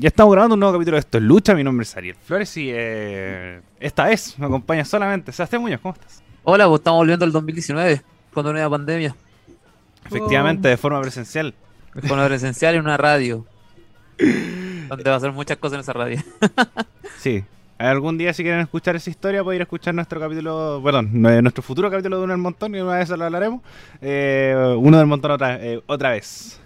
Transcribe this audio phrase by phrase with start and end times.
[0.00, 1.54] Ya estamos grabando un nuevo capítulo de Esto es Lucha.
[1.54, 5.78] Mi nombre es Ariel Flores y eh, esta vez me acompaña solamente Sebastián Muñoz.
[5.82, 6.22] ¿Cómo estás?
[6.42, 8.00] Hola, pues estamos volviendo al 2019,
[8.32, 9.14] cuando no había pandemia.
[10.06, 11.52] Efectivamente, de forma presencial.
[11.94, 13.44] De forma presencial en una radio.
[14.88, 16.18] donde va a hacer muchas cosas en esa radio.
[17.18, 17.44] sí.
[17.76, 21.62] Algún día, si quieren escuchar esa historia, pueden ir a escuchar nuestro capítulo, perdón, nuestro
[21.62, 23.60] futuro capítulo de Uno del Montón, y una vez lo hablaremos.
[24.00, 26.58] Eh, uno del Montón otra, eh, otra vez.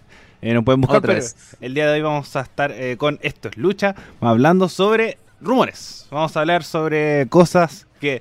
[0.45, 1.19] Eh, nos pueden buscar, pero
[1.63, 6.07] el día de hoy vamos a estar eh, con Esto es Lucha, hablando sobre rumores.
[6.11, 8.21] Vamos a hablar sobre cosas que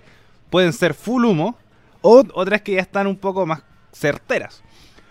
[0.50, 1.58] pueden ser full humo
[2.00, 4.64] o otras que ya están un poco más certeras.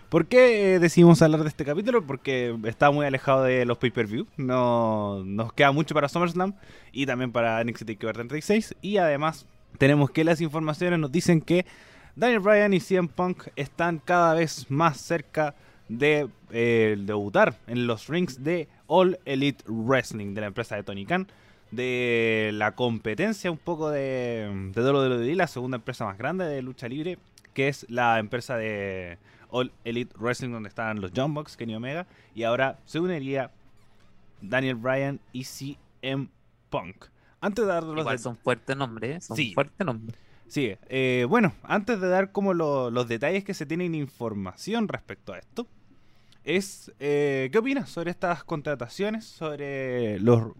[0.08, 2.02] ¿Por qué eh, decidimos hablar de este capítulo?
[2.02, 4.26] Porque está muy alejado de los pay-per-view.
[4.38, 6.54] No, nos queda mucho para SummerSlam
[6.92, 8.74] y también para NXT TakeOver 36.
[8.80, 9.44] Y además
[9.76, 11.66] tenemos que las informaciones nos dicen que
[12.16, 15.62] Daniel Bryan y CM Punk están cada vez más cerca de
[16.00, 21.28] eh, debutar en los rings de All Elite Wrestling de la empresa de Tony Khan,
[21.70, 26.88] de la competencia un poco de, de WWE, la segunda empresa más grande de lucha
[26.88, 27.18] libre,
[27.54, 29.18] que es la empresa de
[29.48, 33.50] All Elite Wrestling donde están los John Box, Kenny Omega, y ahora se uniría
[34.40, 36.28] Daniel Bryan y CM
[36.70, 37.06] Punk.
[37.40, 39.52] Antes de dar los Igual son fuertes nombres, son sí.
[39.54, 40.16] fuertes nombres.
[40.46, 45.38] Sí, eh, bueno, antes de dar como los detalles que se tienen información respecto a
[45.38, 45.66] esto,
[46.44, 49.24] es eh, ¿qué opinas sobre estas contrataciones?
[49.24, 50.52] Sobre los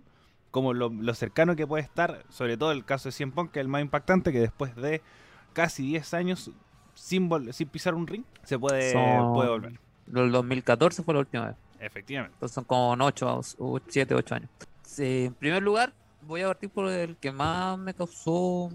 [0.50, 3.62] como lo, cercano que puede estar, sobre todo el caso de Cien Punk, que es
[3.62, 5.00] el más impactante, que después de
[5.54, 6.50] casi 10 años
[6.94, 9.80] sin, sin pisar un ring, se puede, puede volver.
[10.14, 11.56] El 2014 fue la última vez.
[11.80, 12.34] Efectivamente.
[12.36, 13.40] Entonces son como 8,
[13.88, 14.50] 7, 8 años.
[14.98, 18.70] en primer lugar, voy a partir por el que más me causó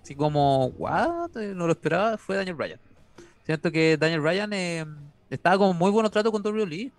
[0.00, 2.80] así como, what, no lo esperaba, fue Daniel Bryan.
[3.44, 4.52] Siento que Daniel Bryan...
[4.52, 4.86] Eh,
[5.30, 6.92] estaba como muy bueno trato con WWE.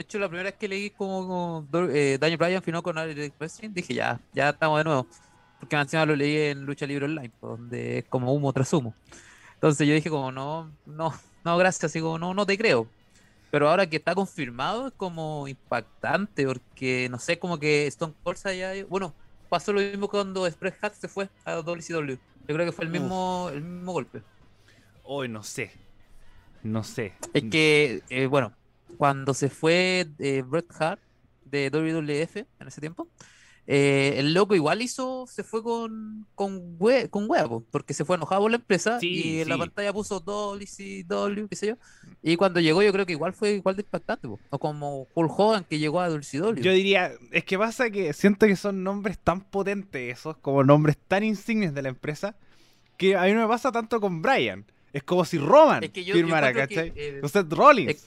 [0.00, 3.70] De hecho, la primera vez que leí como, eh, Daniel Bryan finó con Alex Wrestling,
[3.70, 5.06] dije ya, ya estamos de nuevo.
[5.58, 8.94] Porque encima lo leí en Lucha Libre Online, donde es como humo tras humo.
[9.54, 11.12] Entonces yo dije como no, no,
[11.44, 12.86] no, gracias, como no, no te creo.
[13.50, 18.38] Pero ahora que está confirmado es como impactante, porque no sé, como que Stone Cold
[18.56, 18.72] ya...
[18.88, 19.12] Bueno,
[19.48, 22.16] pasó lo mismo cuando Express Hat se fue a WCW.
[22.48, 24.22] Yo creo que fue el mismo, el mismo golpe.
[25.02, 25.72] Hoy no sé.
[26.62, 27.14] No sé.
[27.32, 28.52] Es que, eh, bueno,
[28.96, 31.00] cuando se fue eh, Bret Hart
[31.44, 33.08] de WWF en ese tiempo,
[33.72, 36.76] eh, el loco igual hizo, se fue con, con,
[37.08, 41.46] con huevo, porque se fue enojado por la empresa y en la pantalla puso WCW,
[41.48, 41.74] qué sé yo.
[42.20, 45.64] Y cuando llegó, yo creo que igual fue igual de impactante, o como Hulk Hogan
[45.64, 46.60] que llegó a WCW.
[46.60, 50.98] Yo diría, es que pasa que siento que son nombres tan potentes esos, como nombres
[51.06, 52.34] tan insignes de la empresa,
[52.96, 54.64] que a mí no me pasa tanto con Brian.
[54.92, 56.92] Es como si Roman firmara, ¿cachai?
[56.96, 58.06] Eh, Usted Rollins.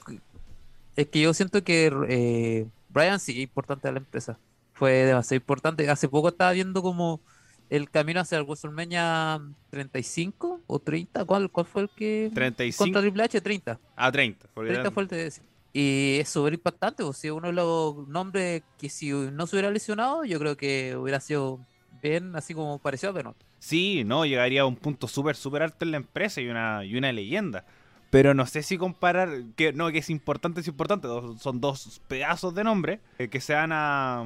[0.95, 4.37] Es, que yo siento que eh, Brian sí es importante a la empresa.
[4.73, 5.89] Fue demasiado importante.
[5.89, 7.21] Hace poco estaba viendo como
[7.69, 11.25] el camino hacia el WrestleMania 35 o 30.
[11.25, 12.31] ¿Cuál, cuál fue el que?
[12.33, 12.83] 35.
[12.83, 13.79] Contra Triple H, 30.
[13.95, 14.47] Ah, 30.
[14.53, 15.33] 30 fue el de
[15.73, 17.03] Y es súper impactante.
[17.03, 20.95] O sea, uno de los nombres que si no se hubiera lesionado, yo creo que
[20.97, 21.59] hubiera sido
[22.01, 23.37] bien, así como pareció a Benoit.
[23.63, 26.97] Sí, no, llegaría a un punto súper, súper alto en la empresa y una, y
[26.97, 27.63] una leyenda.
[28.09, 31.07] Pero no sé si comparar, que no, que es importante, es importante,
[31.39, 34.25] son dos pedazos de nombre eh, que se dan a,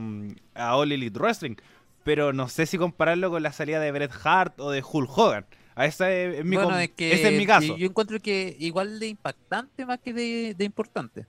[0.56, 1.56] a All Elite Wrestling.
[2.04, 5.46] Pero no sé si compararlo con la salida de Bret Hart o de Hulk Hogan.
[5.76, 7.78] A esa es, mi bueno, es que, ese es mi caso.
[7.78, 11.28] Yo encuentro que igual de impactante más que de, de importante.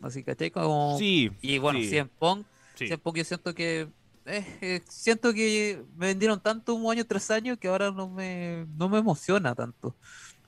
[0.00, 0.96] Así que, como...
[1.00, 1.32] Sí.
[1.40, 1.88] Y bueno, sí.
[1.88, 2.46] CM Punk,
[2.76, 2.96] sí.
[2.96, 3.88] Punk yo siento que
[4.26, 8.66] eh, eh, siento que me vendieron tanto un año tras año que ahora no me,
[8.76, 9.94] no me emociona tanto.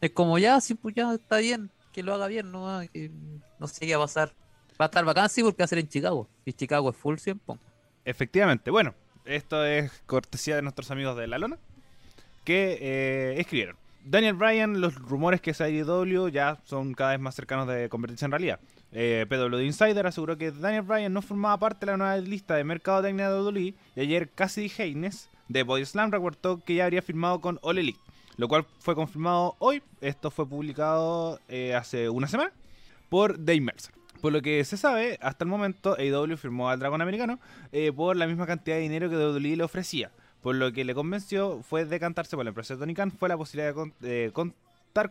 [0.01, 2.83] Es como ya, sí, pues ya está bien, que lo haga bien, no,
[3.59, 4.33] no sé qué va a pasar.
[4.81, 6.29] Va a estar bacán, porque va a ser en Chicago.
[6.45, 7.57] Y Chicago es full siempre.
[8.05, 8.95] Efectivamente, bueno,
[9.25, 11.59] esto es cortesía de nuestros amigos de La Lona
[12.45, 13.77] que eh, escribieron.
[14.05, 18.25] Daniel Bryan, los rumores que se IW ya son cada vez más cercanos de convertirse
[18.25, 18.61] en realidad.
[18.93, 22.65] Eh, PW Insider aseguró que Daniel Bryan no formaba parte de la nueva lista de
[22.65, 27.41] mercado de WWE y ayer Cassidy Haynes de Body Slam reportó que ya habría firmado
[27.41, 27.99] con All Elite,
[28.37, 29.83] lo cual fue confirmado hoy.
[30.01, 32.53] Esto fue publicado eh, hace una semana
[33.09, 33.95] por Dave Mercer.
[34.21, 37.41] Por lo que se sabe, hasta el momento AEW firmó al Dragón Americano
[37.73, 40.13] eh, por la misma cantidad de dinero que WWE le ofrecía.
[40.43, 43.37] Por lo que le convenció fue decantarse por la empresa de Tony Khan, fue la
[43.37, 44.31] posibilidad de,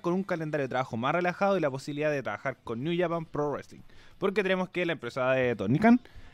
[0.01, 3.25] con un calendario de trabajo más relajado y la posibilidad de trabajar con New Japan
[3.25, 3.81] Pro Wrestling.
[4.17, 5.79] Porque tenemos que la empresa de Tony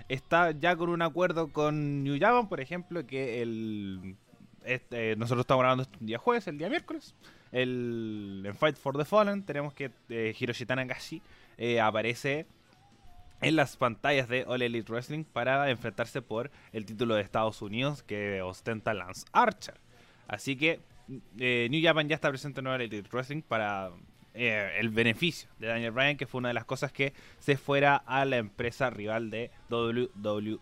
[0.10, 4.16] está ya con un acuerdo con New Japan, por ejemplo, que el
[4.66, 7.16] este, nosotros estamos grabando un día jueves, el día miércoles.
[7.54, 11.22] En Fight for the Fallen tenemos que eh, Hiroshi Tanagashi
[11.58, 12.46] eh, aparece
[13.42, 18.04] en las pantallas de All Elite Wrestling para enfrentarse por el título de Estados Unidos
[18.04, 19.76] que ostenta Lance Archer.
[20.28, 20.82] Así que
[21.40, 23.92] eh, New Japan ya está presente en All Elite Wrestling para
[24.34, 27.96] eh, el beneficio de Daniel Bryan, que fue una de las cosas que se fuera
[27.98, 30.60] a la empresa rival de WWE.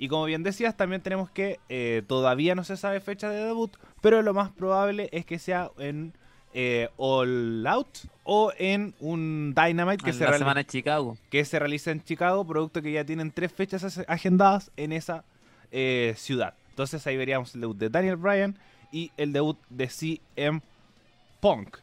[0.00, 3.72] Y como bien decías, también tenemos que eh, todavía no se sabe fecha de debut,
[4.00, 6.12] pero lo más probable es que sea en
[6.54, 11.16] eh, All Out o en un Dynamite que En se, la semana Chicago.
[11.30, 15.24] que se realiza en Chicago, producto que ya tienen tres fechas as- agendadas en esa
[15.72, 16.54] eh, ciudad.
[16.70, 18.56] Entonces ahí veríamos el debut de Daniel Bryan
[18.92, 20.60] y el debut de CM
[21.40, 21.78] Punk.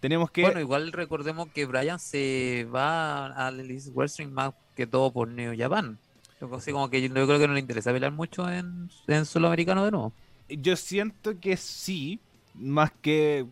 [0.00, 0.42] Tenemos que...
[0.42, 5.54] Bueno, igual recordemos que Brian se va al Elite Wrestling más que todo por New
[5.56, 5.98] Japan.
[6.40, 9.84] Yo Así como que yo, creo que no le interesa pelear mucho en, en sudamericano
[9.84, 10.12] de nuevo.
[10.48, 12.18] Yo siento que sí,
[12.54, 13.46] más que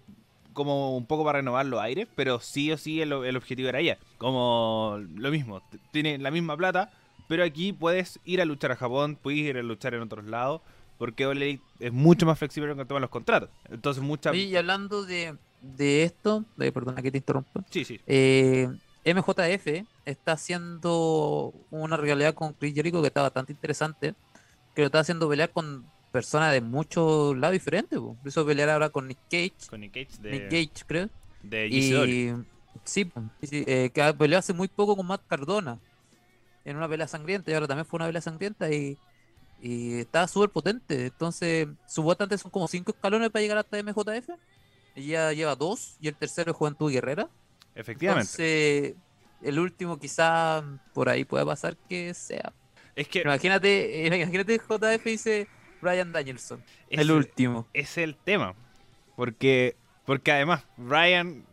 [0.53, 3.79] como un poco para renovar los aires, pero sí o sí el, el objetivo era
[3.79, 3.99] ella.
[4.19, 5.63] Como lo mismo,
[5.93, 6.91] tiene la misma plata,
[7.29, 10.63] pero aquí puedes ir a luchar a Japón, puedes ir a luchar en otros lados,
[11.01, 13.49] porque Elite es mucho más flexible con el tema de los contratos.
[13.71, 14.33] Entonces mucha...
[14.33, 17.99] Oye, Y hablando de, de esto, de, perdona que te interrumpa, Sí, sí.
[18.07, 18.69] eh,
[19.07, 24.15] MJF está haciendo una realidad con Chris Jericho que está bastante interesante,
[24.75, 27.99] que lo está haciendo pelear con personas de muchos lados diferentes.
[27.99, 28.15] po.
[28.23, 31.09] Lo hizo pelear ahora con Nick Cage, Con Nick Cage de, Nick Cage creo.
[31.43, 31.67] de.
[31.69, 32.35] Y
[32.85, 33.11] sí,
[33.43, 35.79] sí, eh, que peleó hace muy poco con Matt Cardona
[36.67, 38.99] en una pelea sangrienta y ahora también fue una pelea sangrienta y,
[39.61, 41.07] y está súper potente.
[41.07, 44.29] Entonces, supuestamente son como cinco escalones para llegar hasta MJF.
[44.97, 47.31] Ya lleva dos y el tercero es Juventud Guerrera.
[47.75, 48.33] Efectivamente.
[48.33, 48.97] Entonces,
[49.41, 50.63] el último quizá
[50.93, 52.53] por ahí pueda pasar que sea.
[52.97, 55.49] es que Pero imagínate, eh, imagínate JF dice
[55.81, 57.69] Brian Danielson, el ese último.
[57.73, 58.55] es el tema.
[59.17, 61.47] Porque, porque además, Ryan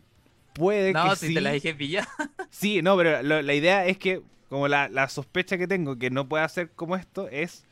[0.54, 1.34] puede No, que si sí.
[1.36, 2.08] te la dije pillar.
[2.50, 6.10] Sí, no, pero lo- la idea es que, como la, la sospecha que tengo que
[6.10, 7.67] no puede hacer como esto, es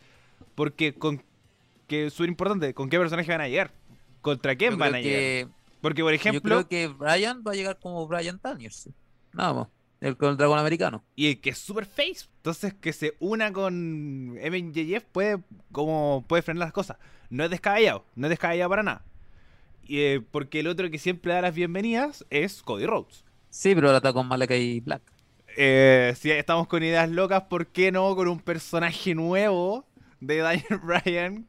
[0.56, 1.22] porque con
[1.88, 3.72] que es súper importante, ¿con qué personaje van a llegar?
[4.22, 5.19] ¿Contra quién Yo van a llegar?
[5.19, 5.48] que
[5.81, 8.94] Porque, por Yo ejemplo, creo que Brian va a llegar como Brian Danielson.
[9.34, 9.68] Nada más.
[10.02, 11.04] El el dragón americano.
[11.16, 15.40] y el que es super face, entonces que se una con MJF puede,
[15.72, 16.98] como, puede frenar las cosas.
[17.30, 19.06] No es descabellado, no es descabellado para nada.
[19.84, 23.24] Y, eh, porque el otro que siempre da las bienvenidas es Cody Rhodes.
[23.50, 25.01] Sí, pero ahora está con Malakai Black.
[25.58, 29.86] Eh, si estamos con ideas locas, ¿por qué no con un personaje nuevo
[30.25, 31.48] de Daniel Bryan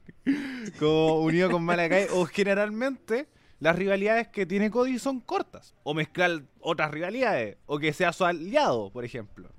[0.79, 2.09] como unido con Malakai?
[2.13, 3.29] O generalmente
[3.61, 5.75] las rivalidades que tiene Cody son cortas.
[5.83, 7.57] O mezclar otras rivalidades.
[7.67, 9.51] O que sea su aliado, por ejemplo.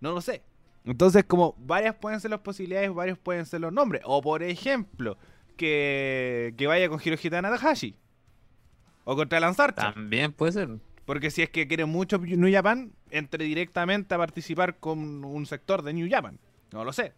[0.00, 0.42] No lo sé.
[0.84, 4.02] Entonces, como varias pueden ser las posibilidades, varios pueden ser los nombres.
[4.04, 5.16] O por ejemplo,
[5.56, 7.96] que, que vaya con Hirohita Tanahashi.
[9.04, 9.92] O contra Lance Archer.
[9.94, 10.68] También puede ser.
[11.04, 15.82] Porque si es que quiere mucho New Japan, entre directamente a participar con un sector
[15.82, 16.38] de New Japan.
[16.72, 17.12] No lo sé.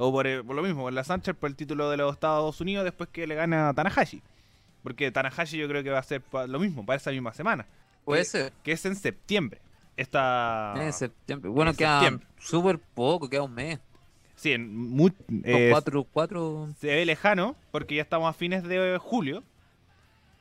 [0.00, 2.60] O por, eh, por lo mismo, con la Sanchez por el título de los Estados
[2.60, 4.22] Unidos después que le gana a Tanahashi.
[4.82, 7.66] Porque Tanahashi yo creo que va a ser lo mismo, para esa misma semana.
[8.04, 8.52] Puede Que- ser.
[8.62, 9.60] Que es en septiembre.
[9.96, 10.74] Esta...
[10.76, 11.50] En septiembre.
[11.50, 13.80] Bueno, en queda súper poco, queda un mes.
[14.36, 16.68] Sí, en mu- Con eh, cuatro, cuatro.
[16.78, 19.42] se ve lejano porque ya estamos a fines de julio.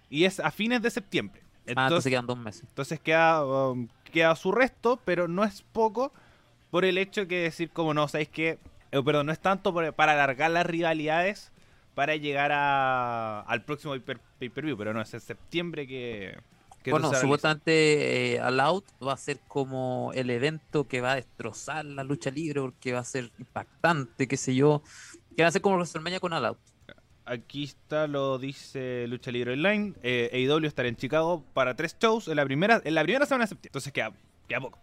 [0.10, 1.42] Y es a fines de septiembre.
[1.42, 2.64] ah, entonces Entonces, quedan dos meses.
[2.70, 6.14] Entonces queda, um, queda su resto, pero no es poco
[6.70, 8.60] por el hecho que decir como no, sabéis que,
[8.92, 11.52] eh, perdón, no es tanto por- para alargar las rivalidades
[11.96, 16.38] para llegar a, al próximo pay- pay-per-view, pero no, es en septiembre que...
[16.84, 21.16] que Bueno, supuestamente eh, All Out va a ser como el evento que va a
[21.16, 24.84] destrozar la lucha libre porque va a ser impactante, qué sé yo.
[25.36, 26.60] Que va a ser como WrestleMania con All Out.
[27.26, 29.94] Aquí está, lo dice Lucha Libre Online.
[30.02, 33.44] Eh, AEW estará en Chicago para tres shows en la primera, en la primera semana
[33.44, 33.70] de septiembre.
[33.70, 34.14] Entonces queda,
[34.48, 34.80] queda poco.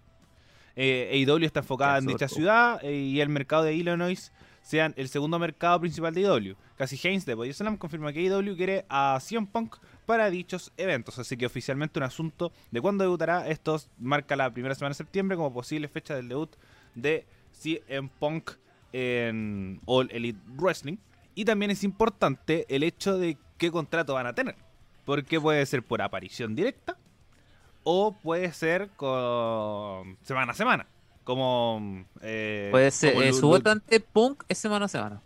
[0.77, 5.09] Eh, AEW está enfocada en dicha ciudad eh, y el mercado de Illinois sean el
[5.09, 6.57] segundo mercado principal de AEW.
[6.77, 9.77] Casi Haynes de Slam confirma que AEW quiere a CM Punk
[10.07, 11.19] para dichos eventos.
[11.19, 13.49] Así que oficialmente un asunto de cuándo debutará.
[13.49, 16.57] Esto marca la primera semana de septiembre como posible fecha del debut
[16.95, 18.53] de CM Punk
[18.93, 20.97] en All Elite Wrestling.
[21.35, 24.57] Y también es importante el hecho de qué contrato van a tener.
[25.05, 26.97] Porque puede ser por aparición directa
[27.85, 30.87] o puede ser con semana a semana.
[31.23, 32.05] Como.
[32.21, 35.23] eh, Puede ser, como eh, lu- supuestamente Punk es semana a semana.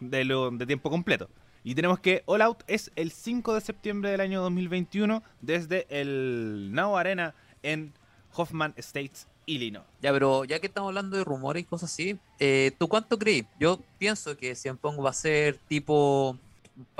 [0.00, 1.28] de, lo- de tiempo completo.
[1.64, 6.70] Y tenemos que All Out es el 5 de septiembre del año 2021 desde el
[6.72, 7.92] Now Arena en
[8.34, 9.84] Hoffman Estates, Illinois.
[10.00, 13.44] Ya, pero ya que estamos hablando de rumores y cosas así, eh, ¿tú cuánto crees?
[13.60, 16.38] Yo pienso que CM Punk va a ser tipo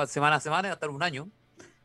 [0.06, 1.28] semana a semana, va a estar un año.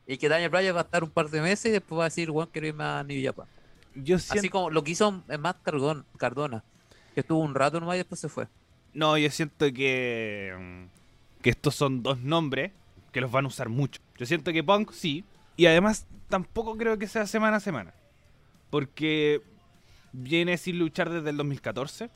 [0.08, 2.08] Y que Daniel Bryan va a estar un par de meses y después va a
[2.08, 3.48] decir, bueno, quiero irme a New Japan.
[3.96, 6.04] Yo Así siento, como lo que hizo Matt Cardona.
[6.18, 6.64] Cardona.
[7.14, 8.48] Que estuvo un rato nomás y después se fue.
[8.94, 10.88] No, yo siento que.
[11.42, 12.72] que estos son dos nombres
[13.12, 14.02] que los van a usar mucho.
[14.18, 15.24] Yo siento que Punk sí.
[15.56, 17.94] Y además tampoco creo que sea semana a semana.
[18.70, 19.42] Porque
[20.12, 22.10] viene sin luchar desde el 2014.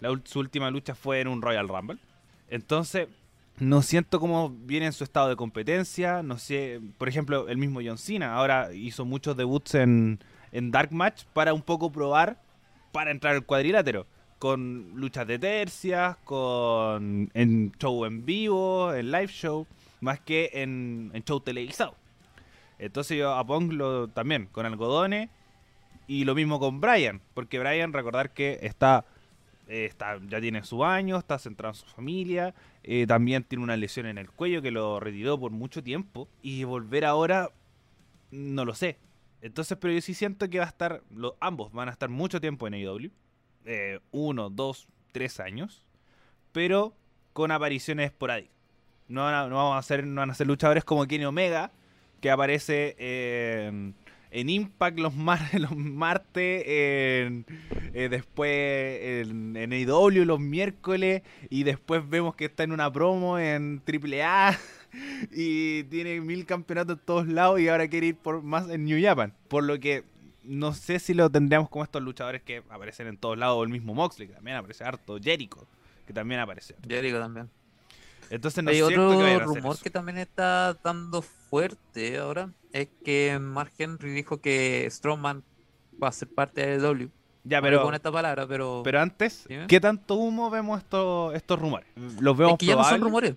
[0.00, 1.98] La ul- su última lucha fue en un Royal Rumble.
[2.48, 3.08] Entonces,
[3.58, 6.22] no siento cómo viene en su estado de competencia.
[6.22, 10.18] No sé, por ejemplo, el mismo John Cena ahora hizo muchos debuts en,
[10.52, 12.40] en Dark Match para un poco probar
[12.92, 14.06] para entrar al cuadrilátero.
[14.38, 19.66] Con luchas de tercias, con en show en vivo, en live show,
[20.00, 21.94] más que en, en show televisado.
[22.78, 25.30] Entonces yo a lo, también con algodones
[26.08, 29.04] y lo mismo con Brian, porque Brian recordar que está,
[29.68, 33.76] eh, está ya tiene su año, está centrado en su familia, eh, también tiene una
[33.76, 37.50] lesión en el cuello que lo retiró por mucho tiempo y volver ahora
[38.30, 38.98] no lo sé.
[39.40, 42.40] Entonces, pero yo sí siento que va a estar, lo- ambos van a estar mucho
[42.40, 43.10] tiempo en AEW,
[43.64, 45.84] eh, uno, dos, tres años,
[46.52, 46.94] pero
[47.32, 48.52] con apariciones esporádicas.
[49.08, 51.70] No van a, no vamos a hacer, no van a ser luchadores como Kenny Omega,
[52.20, 53.94] que aparece en,
[54.30, 57.44] en Impact los, mar- los martes, en,
[57.94, 63.38] eh, después en, en AEW los miércoles, y después vemos que está en una promo
[63.38, 64.58] en AAA
[65.32, 69.02] y tiene mil campeonatos en todos lados y ahora quiere ir por más en New
[69.02, 69.34] Japan.
[69.48, 70.04] Por lo que
[70.44, 73.94] no sé si lo tendríamos como estos luchadores que aparecen en todos lados, el mismo
[73.94, 75.66] Moxley, que también aparece harto, Jericho,
[76.06, 76.74] que también aparece.
[76.82, 77.48] digo también.
[78.30, 83.72] Entonces no Hay otro que rumor que también está dando fuerte ahora es que Mark
[83.76, 85.44] Henry dijo que Strowman
[86.02, 87.10] va a ser parte de AEW.
[87.44, 89.46] Ya, pero, pone esta palabra, pero, pero antes.
[89.68, 91.86] ¿qué tanto humo vemos estos, estos rumores?
[92.20, 93.34] ¿Los vemos es que ya no son rumores,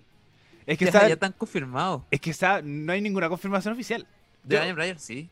[0.64, 2.02] Es que, ya, sabe- ya están confirmados.
[2.10, 4.06] es que sabe- no hay ninguna confirmación oficial.
[4.44, 5.28] De Daniel Bryan, sí.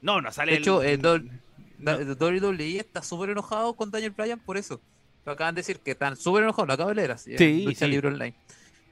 [0.00, 1.40] No, no sale De hecho, el- eh, Dol- no.
[1.78, 4.80] Da- WWE está súper enojado con Daniel Bryan por eso.
[5.26, 7.86] Lo acaban de decir que están súper enojados, lo acabo de leer así, Sí, sí.
[7.86, 8.34] Libre Online.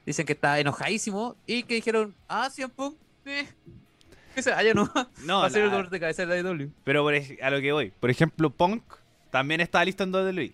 [0.05, 3.47] Dicen que está enojadísimo y que dijeron, ah, CM Punk, eh,
[4.55, 4.91] vaya, no,
[5.25, 7.71] No, va a ser el dolor de cabeza de la pero por a lo que
[7.71, 7.91] voy.
[7.99, 8.83] Por ejemplo, Punk
[9.31, 10.53] también está listo en WWE.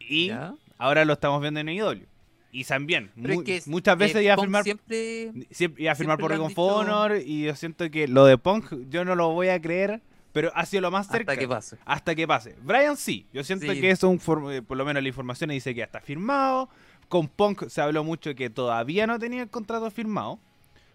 [0.00, 0.54] Y ¿Ya?
[0.78, 2.06] ahora lo estamos viendo en AEW.
[2.52, 5.84] Y también, Pero mu- es que es- muchas veces eh, iba a firmar siempre siempre
[5.84, 9.14] iba a firmar por Ring Honor y yo siento que lo de Punk yo no
[9.14, 10.00] lo voy a creer,
[10.32, 11.76] pero ha sido lo más cerca hasta que pase.
[11.84, 12.56] hasta que pase.
[12.62, 13.80] Brian sí, yo siento Sí.
[13.80, 14.18] que eso, un
[14.52, 16.68] eh, por lo menos la información dice que ya está firmado.
[17.08, 20.40] Con Punk se habló mucho que todavía no tenía el contrato firmado,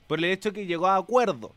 [0.08, 1.56] por el hecho que llegó a acuerdo,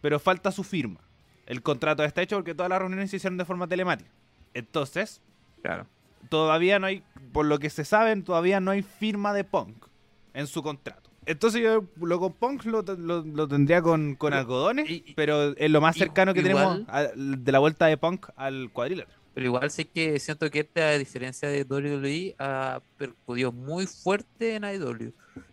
[0.00, 1.00] pero falta su firma.
[1.46, 4.10] El contrato está hecho porque todas las reuniones se hicieron de forma telemática.
[4.54, 5.20] Entonces,
[5.62, 5.86] Claro.
[6.28, 7.02] todavía no hay,
[7.32, 9.86] por lo que se saben, todavía no hay firma de Punk
[10.34, 11.10] en su contrato.
[11.26, 15.14] Entonces yo lo con Punk lo, lo- lo tendría con, con Pero- algodones, y- y-
[15.14, 18.26] pero es lo más y- cercano que igual- tenemos a- de la vuelta de Punk
[18.36, 19.18] al cuadrilátero.
[19.34, 24.56] Pero igual sí que siento que esta, a diferencia de WWE, ha percudido muy fuerte
[24.56, 25.12] en AEW.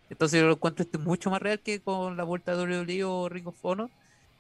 [0.09, 3.29] Entonces yo lo encuentro este mucho más real que con la vuelta de WWE o
[3.29, 3.89] Ring of Honor.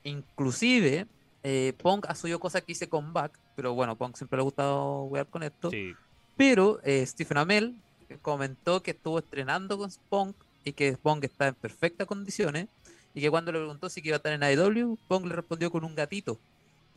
[0.07, 1.05] Inclusive,
[1.43, 4.43] eh, Punk ha subido cosas que hice con Back, pero bueno, Punk siempre le ha
[4.43, 5.69] gustado jugar con esto.
[5.69, 5.93] Sí.
[6.37, 7.75] Pero eh, Stephen Amell
[8.21, 12.67] comentó que estuvo estrenando con Punk y que Punk está en perfectas condiciones
[13.13, 15.83] y que cuando le preguntó si iba a estar en AEW, Punk le respondió con
[15.83, 16.39] un gatito.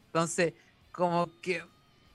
[0.07, 0.53] Entonces,
[0.93, 1.63] como que,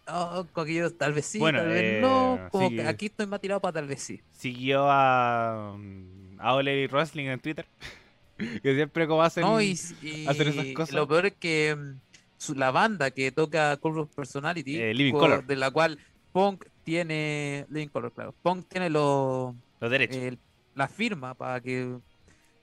[0.08, 3.42] oh, yo tal vez sí, Bueno, tal vez eh, no, como que aquí estoy más
[3.42, 4.22] tirado para tal vez sí.
[4.32, 7.66] Siguió a, mm, a Elite Wrestling en Twitter.
[8.63, 9.44] que siempre como hacen...
[9.44, 10.38] No, y, esas
[10.75, 10.94] cosas.
[10.96, 12.00] lo peor es que mm,
[12.38, 15.46] su- la banda que toca Color Personality, Eh, Living co- Colour.
[15.46, 15.98] de la cual
[16.32, 20.38] Punk tiene, Living Color, claro, Punk tiene los los derechos.
[20.75, 21.98] la firma para que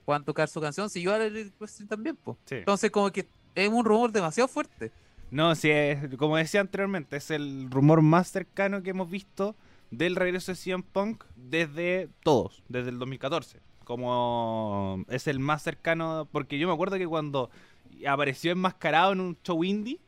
[0.05, 2.37] puedan tocar su canción, siguió a Elite Wrestling también, pues.
[2.45, 2.55] Sí.
[2.55, 3.25] Entonces, como que
[3.55, 4.91] es un rumor demasiado fuerte.
[5.31, 9.55] No, sí, es- como decía anteriormente, es el rumor más cercano que hemos visto
[9.91, 13.59] del regreso de CM Punk desde todos, desde el 2014.
[13.83, 17.49] Como es el más cercano, porque yo me acuerdo que cuando
[18.07, 19.99] apareció enmascarado en un show indie,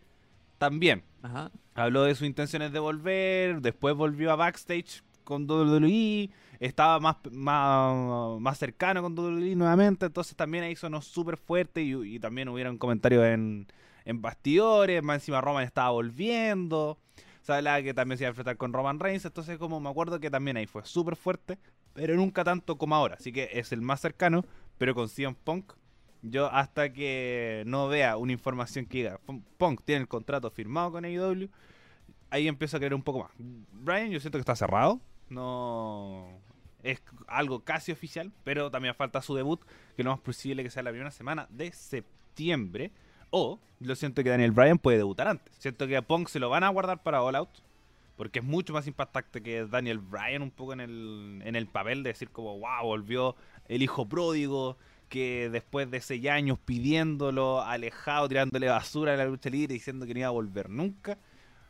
[0.57, 1.51] también Ajá.
[1.73, 6.29] habló de sus intenciones de volver, después volvió a backstage con WWE,
[6.59, 12.15] estaba más, más, más cercano con WWE nuevamente, entonces también ahí sonó súper fuerte y,
[12.15, 13.67] y también hubieron comentarios en,
[14.05, 16.99] en bastidores, más encima Roman estaba volviendo,
[17.41, 20.19] se hablaba que también se iba a enfrentar con Roman Reigns, entonces como me acuerdo
[20.19, 21.57] que también ahí fue súper fuerte,
[21.95, 24.45] pero nunca tanto como ahora, así que es el más cercano,
[24.77, 25.73] pero con CM Punk
[26.21, 29.19] yo hasta que no vea una información que diga
[29.57, 31.49] "Punk- tiene el contrato firmado con AEW,
[32.29, 33.31] ahí empiezo a creer un poco más.
[33.71, 34.99] Brian yo siento que está cerrado,
[35.29, 36.27] no
[36.83, 39.59] es algo casi oficial, pero también falta su debut,
[39.95, 42.91] que lo más posible que sea la primera semana de septiembre.
[43.31, 45.53] O lo siento que Daniel Bryan puede debutar antes.
[45.57, 47.49] Siento que a Punk se lo van a guardar para All Out.
[48.15, 52.03] Porque es mucho más impactante que Daniel Bryan un poco en el, en el papel
[52.03, 53.35] de decir como, wow, volvió
[53.67, 54.77] el hijo pródigo,
[55.09, 60.13] que después de seis años pidiéndolo, alejado, tirándole basura a la lucha libre, diciendo que
[60.13, 61.17] no iba a volver nunca,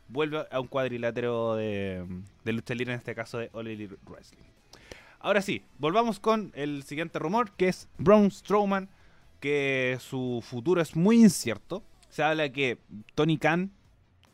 [0.08, 2.06] vuelve a un cuadrilátero de,
[2.44, 4.44] de lucha libre, en este caso de All Elite Wrestling.
[5.18, 8.88] Ahora sí, volvamos con el siguiente rumor, que es Braun Strowman,
[9.40, 11.82] que su futuro es muy incierto.
[12.08, 12.78] Se habla que
[13.14, 13.72] Tony Khan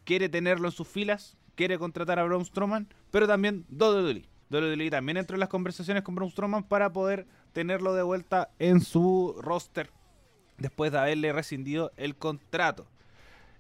[0.04, 4.25] quiere tenerlo en sus filas, quiere contratar a Braun Strowman, pero también WWE.
[4.50, 8.80] WWE también entró en las conversaciones con Braun Strowman para poder tenerlo de vuelta en
[8.80, 9.90] su roster
[10.59, 12.87] después de haberle rescindido el contrato.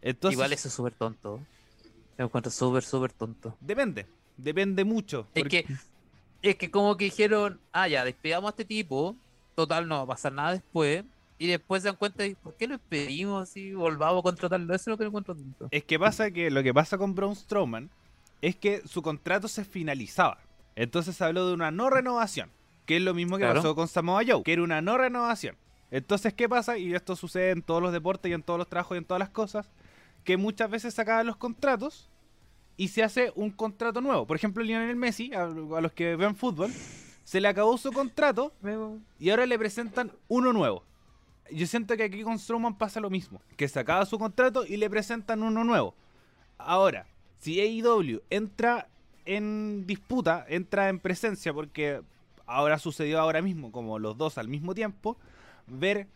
[0.02, 1.40] Entonces, Igual eso es súper tonto.
[2.18, 3.56] Me encuentro súper, súper tonto.
[3.60, 4.06] Depende,
[4.36, 5.26] depende mucho.
[5.34, 5.74] Es porque- que,
[6.50, 9.16] es que como que dijeron, ah, ya, despedamos a este tipo,
[9.54, 11.04] total, no va a pasar nada después,
[11.42, 14.74] y después se dan cuenta, de, ¿por qué lo despedimos y volvamos a contratarlo?
[14.74, 15.68] Eso es lo que no encuentro tonto.
[15.70, 17.90] Es que pasa que lo que pasa con Braun Strowman
[18.40, 20.38] es que su contrato se finalizaba.
[20.76, 22.50] Entonces se habló de una no renovación,
[22.86, 23.60] que es lo mismo que Claro.
[23.60, 25.56] pasó con Samoa Joe, que era una no renovación.
[25.90, 26.78] Entonces, ¿qué pasa?
[26.78, 29.18] Y esto sucede en todos los deportes y en todos los trabajos y en todas
[29.18, 29.70] las cosas,
[30.24, 32.08] que muchas veces se acaban los contratos
[32.76, 34.26] y se hace un contrato nuevo.
[34.26, 36.72] Por ejemplo, Lionel Messi, a, a los que ven fútbol,
[37.24, 38.52] se le acabó su contrato
[39.18, 40.82] y ahora le presentan uno nuevo.
[41.50, 44.76] Yo siento que aquí con Strowman pasa lo mismo, que se acaba su contrato y
[44.76, 45.94] le presentan uno nuevo.
[46.58, 47.06] Ahora,
[47.40, 48.86] si AEW entra
[49.26, 52.00] en disputa, entra en presencia, porque
[52.46, 55.16] ahora sucedió ahora mismo, como los dos al mismo tiempo,
[55.66, 56.06] ver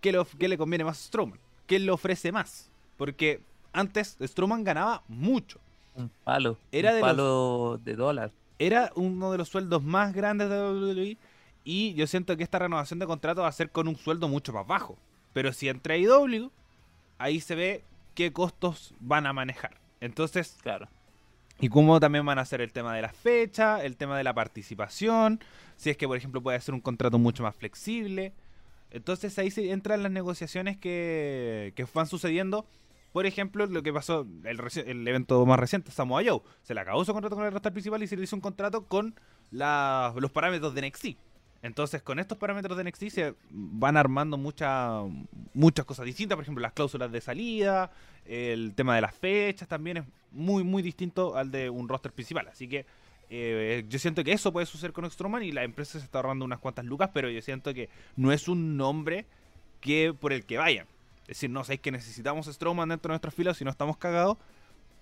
[0.00, 2.68] qué, lo- qué le conviene más a Strowman, qué le ofrece más.
[2.96, 3.40] Porque
[3.72, 5.58] antes Strowman ganaba mucho.
[5.96, 6.58] Un palo.
[6.72, 8.30] Era un de los- palo de dólar.
[8.58, 11.16] Era uno de los sueldos más grandes de WWE
[11.64, 14.52] y yo siento que esta renovación de contrato va a ser con un sueldo mucho
[14.52, 14.96] más bajo.
[15.32, 16.50] Pero si entra AEW,
[17.18, 19.78] ahí se ve qué costos van a manejar.
[20.00, 20.88] Entonces, Claro.
[21.58, 24.34] y cómo también van a hacer el tema de la fecha, el tema de la
[24.34, 25.40] participación,
[25.76, 28.32] si es que por ejemplo puede ser un contrato mucho más flexible.
[28.90, 32.66] Entonces ahí se entran las negociaciones que, que van sucediendo.
[33.12, 36.40] Por ejemplo, lo que pasó, el, el evento más reciente, Samoa Joe.
[36.62, 38.84] Se le acabó su contrato con el roster principal y se le hizo un contrato
[38.86, 39.14] con
[39.50, 41.16] la- los parámetros de NXT.
[41.64, 45.00] Entonces, con estos parámetros de NXT se van armando mucha-
[45.54, 46.36] muchas cosas distintas.
[46.36, 47.90] Por ejemplo, las cláusulas de salida,
[48.26, 52.46] el tema de las fechas también es muy, muy distinto al de un roster principal.
[52.48, 52.84] Así que
[53.30, 56.44] eh, yo siento que eso puede suceder con Strowman y la empresa se está ahorrando
[56.44, 59.24] unas cuantas lucas, pero yo siento que no es un nombre
[59.80, 60.86] que por el que vayan.
[61.22, 64.36] Es decir, no sabéis que necesitamos Strowman dentro de nuestras filas si no estamos cagados.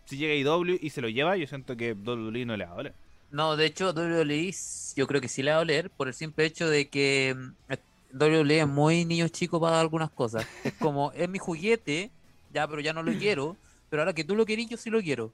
[0.04, 2.92] Si llega IW y se lo lleva, yo siento que WWE no le va a.
[3.32, 4.54] No, de hecho, WWE
[4.94, 7.72] yo creo que sí le va a oler por el simple hecho de que mm,
[8.14, 10.46] WWE es muy niño chico para algunas cosas.
[10.62, 12.10] Es como, es mi juguete,
[12.52, 13.56] ya, pero ya no lo quiero,
[13.88, 15.32] pero ahora que tú lo querís, yo sí lo quiero.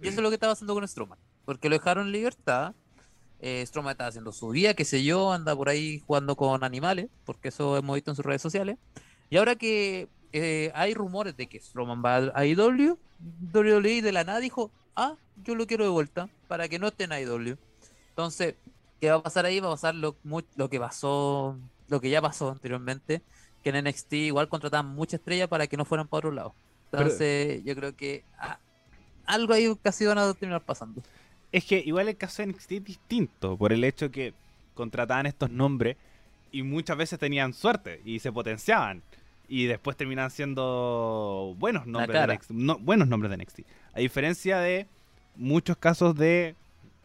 [0.00, 2.74] Y eso es lo que estaba haciendo con Strowman, porque lo dejaron en libertad.
[3.40, 7.10] Eh, Strowman estaba haciendo su vida, qué sé yo, anda por ahí jugando con animales,
[7.26, 8.78] porque eso hemos visto en sus redes sociales.
[9.28, 12.98] Y ahora que eh, hay rumores de que Strowman va a IW,
[13.52, 17.04] WWE de la nada dijo, ah, yo lo quiero de vuelta, para que no esté
[17.04, 17.56] en IW.
[18.10, 18.54] Entonces,
[19.00, 19.60] ¿qué va a pasar ahí?
[19.60, 20.16] Va a pasar lo,
[20.70, 21.56] que pasó,
[21.88, 23.22] lo que ya pasó anteriormente,
[23.62, 26.54] que en NXT igual contrataban mucha estrella para que no fueran para otro lado.
[26.92, 28.58] Entonces, yo creo que ah,
[29.26, 31.02] algo ahí casi van a terminar pasando.
[31.50, 34.34] Es que igual el caso de NXT es distinto por el hecho que
[34.74, 35.96] contrataban estos nombres
[36.52, 39.02] y muchas veces tenían suerte y se potenciaban.
[39.48, 42.34] Y después terminan siendo buenos nombres, de.
[42.34, 43.60] NXT, no- buenos nombres de NXT.
[43.92, 44.86] A diferencia de
[45.36, 46.54] muchos casos de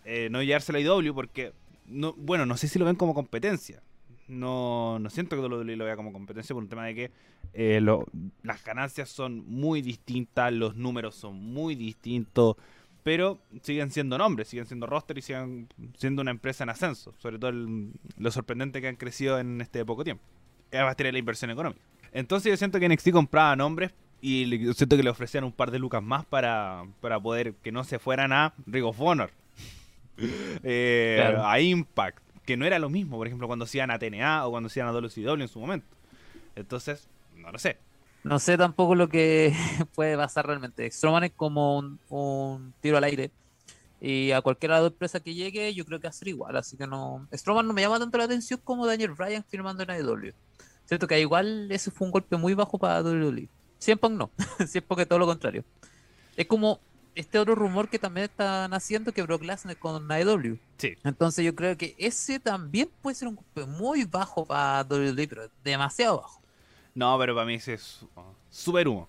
[0.05, 1.51] eh, no llevarse la IW porque,
[1.87, 3.81] no, bueno, no sé si lo ven como competencia.
[4.27, 7.11] No, no siento que WWE lo vea como competencia por un tema de que
[7.53, 8.05] eh, lo-
[8.43, 12.55] las ganancias son muy distintas, los números son muy distintos,
[13.03, 17.13] pero siguen siendo nombres, siguen siendo roster y siguen siendo una empresa en ascenso.
[17.17, 20.23] Sobre todo el- lo sorprendente que han crecido en este poco tiempo.
[20.71, 21.81] Es a de la inversión económica.
[22.13, 23.91] Entonces yo siento que NXT compraba nombres
[24.21, 27.71] y yo siento que le ofrecían un par de lucas más para, para poder que
[27.71, 29.31] no se fueran a Ring of Honor.
[30.63, 31.47] Eh, Claro.
[31.47, 32.19] A Impact.
[32.45, 34.91] Que no era lo mismo, por ejemplo, cuando hacían a TNA o cuando hacían a
[34.91, 35.87] WCW en su momento.
[36.55, 37.77] Entonces, no lo sé.
[38.23, 39.55] No sé tampoco lo que
[39.95, 40.89] puede pasar realmente.
[40.91, 43.31] Strowman es como un, un tiro al aire.
[44.01, 46.57] Y a cualquier lado de empresa que llegue, yo creo que va a ser igual.
[46.57, 47.27] Así que no.
[47.33, 50.33] Strowman no me llama tanto la atención como Daniel Bryan firmando en AEW.
[50.89, 53.47] Cierto que igual ese fue un golpe muy bajo para WWE.
[53.77, 54.31] Siempre no.
[54.67, 55.63] Siempre que todo lo contrario.
[56.35, 56.79] Es como
[57.13, 60.57] este otro rumor que también están haciendo que Brock Lesnar con AEW.
[60.77, 60.95] Sí.
[61.03, 65.43] Entonces yo creo que ese también puede ser un golpe muy bajo para WWE, pero
[65.63, 66.41] demasiado bajo.
[66.95, 69.07] No, pero para mí ese es uh, super humo.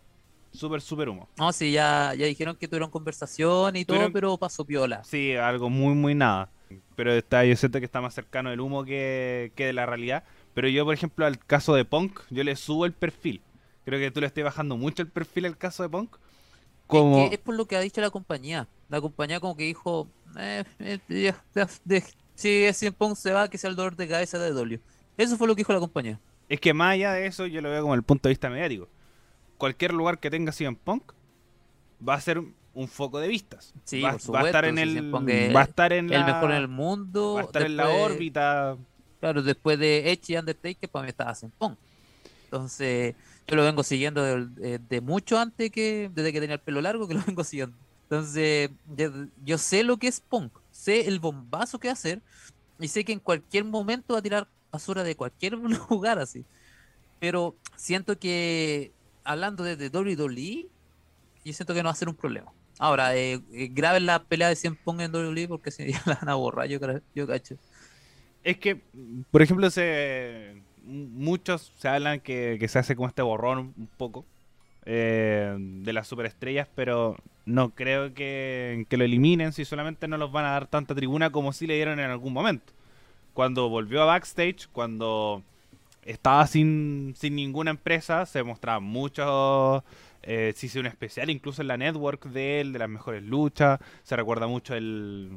[0.52, 1.30] Súper, súper humo.
[1.38, 5.02] No, sí, ya, ya dijeron que tuvieron conversación y todo, Tuvieron- pero pasó piola.
[5.02, 6.50] Sí, algo muy, muy nada.
[6.94, 10.24] Pero está, yo siento que está más cercano del humo que, que de la realidad.
[10.54, 13.40] Pero yo, por ejemplo, al caso de Punk, yo le subo el perfil.
[13.84, 16.16] Creo que tú le estás bajando mucho el perfil al caso de Punk.
[16.86, 17.22] Como...
[17.24, 18.68] Es, que es por lo que ha dicho la compañía.
[18.88, 20.08] La compañía como que dijo,
[20.38, 22.02] eh, eh, ya, de-
[22.34, 24.80] si CM Punk se va, que sea el dolor de cabeza de W.
[25.16, 26.18] Eso fue lo que dijo la compañía.
[26.48, 28.88] Es que más allá de eso, yo lo veo como el punto de vista mediático.
[29.56, 31.12] Cualquier lugar que tenga CM Punk
[32.06, 33.74] va a ser un foco de vistas.
[33.84, 36.50] Sí, va, por va a estar en el, va a estar en El la, mejor
[36.50, 37.34] en el mundo.
[37.34, 38.76] va a estar en la órbita.
[39.20, 41.78] Claro, después de Edge y Undertaker, para mí estaba Punk.
[42.44, 43.14] Entonces,
[43.46, 47.06] yo lo vengo siguiendo de, de mucho antes que, desde que tenía el pelo largo,
[47.06, 47.76] que lo vengo siguiendo.
[48.04, 48.70] Entonces,
[49.44, 52.20] yo, sé lo que es Punk, sé el bombazo que va a hacer,
[52.80, 55.52] y sé que en cualquier momento va a tirar basura de cualquier
[55.90, 56.44] lugar así.
[57.20, 58.90] Pero siento que,
[59.22, 60.66] hablando de, de WWE,
[61.44, 62.50] yo siento que no va a ser un problema.
[62.78, 66.28] Ahora, eh, eh, graben la pelea de 100 Punk en WWE porque ya la van
[66.30, 66.80] a borrar, yo,
[67.14, 67.56] yo cacho.
[68.42, 68.81] Es que,
[69.31, 74.24] por ejemplo, se muchos se hablan que, se hace como este borrón un poco
[74.87, 80.33] eh, de las superestrellas, pero no creo que, que lo eliminen si solamente no los
[80.33, 82.72] van a dar tanta tribuna como si le dieron en algún momento.
[83.35, 85.42] Cuando volvió a backstage, cuando
[86.05, 89.85] estaba sin, sin ninguna empresa, se mostraba mucho.
[90.22, 93.81] Eh, se hizo un especial incluso en la network de él, de las mejores luchas.
[94.03, 95.31] Se recuerda mucho el,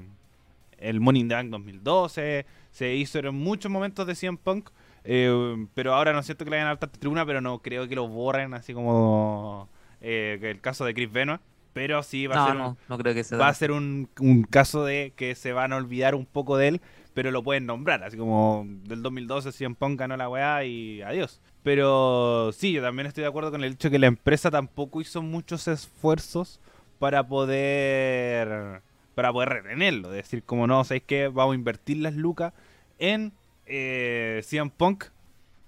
[0.83, 2.45] el the Bank 2012.
[2.71, 4.69] Se hizo en muchos momentos de CM Punk.
[5.03, 7.95] eh, pero ahora no es cierto que le hayan tanta tribuna, pero no creo que
[7.95, 9.69] lo borren así como
[10.01, 11.41] eh, el caso de Chris Benoit.
[11.73, 13.71] Pero sí va a No, ser un- no, no creo que sea va a ser
[13.71, 16.81] un, un caso de que se van a olvidar un poco de él,
[17.15, 21.41] pero lo pueden nombrar, así como del 2012 CM Punk ganó la weá y adiós.
[21.63, 25.21] Pero sí, yo también estoy de acuerdo con el hecho que la empresa tampoco hizo
[25.23, 26.59] muchos esfuerzos
[26.99, 28.81] para poder
[29.15, 31.27] para poder retenerlo, es decir, como no, ¿sabéis qué?
[31.27, 32.53] Vamos a invertir las lucas
[32.99, 33.33] en
[33.65, 35.05] eh, CM Punk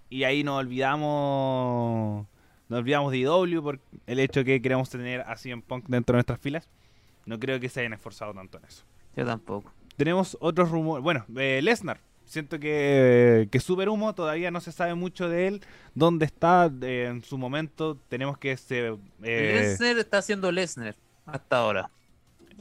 [0.10, 2.25] y ahí nos olvidamos
[2.67, 6.13] nos olvidamos de IW por el hecho de que queremos tener a CM Punk dentro
[6.13, 6.69] de nuestras filas.
[7.25, 8.84] No creo que se hayan esforzado tanto en eso.
[9.15, 9.71] Yo tampoco.
[9.97, 11.03] Tenemos otros rumores.
[11.03, 11.99] Bueno, eh, Lesnar.
[12.25, 15.62] Siento que, que super humo, todavía no se sabe mucho de él.
[15.93, 16.71] ¿Dónde está?
[16.81, 18.97] Eh, en su momento tenemos que se...
[19.23, 21.91] eh, Lesnar está haciendo Lesnar hasta ahora.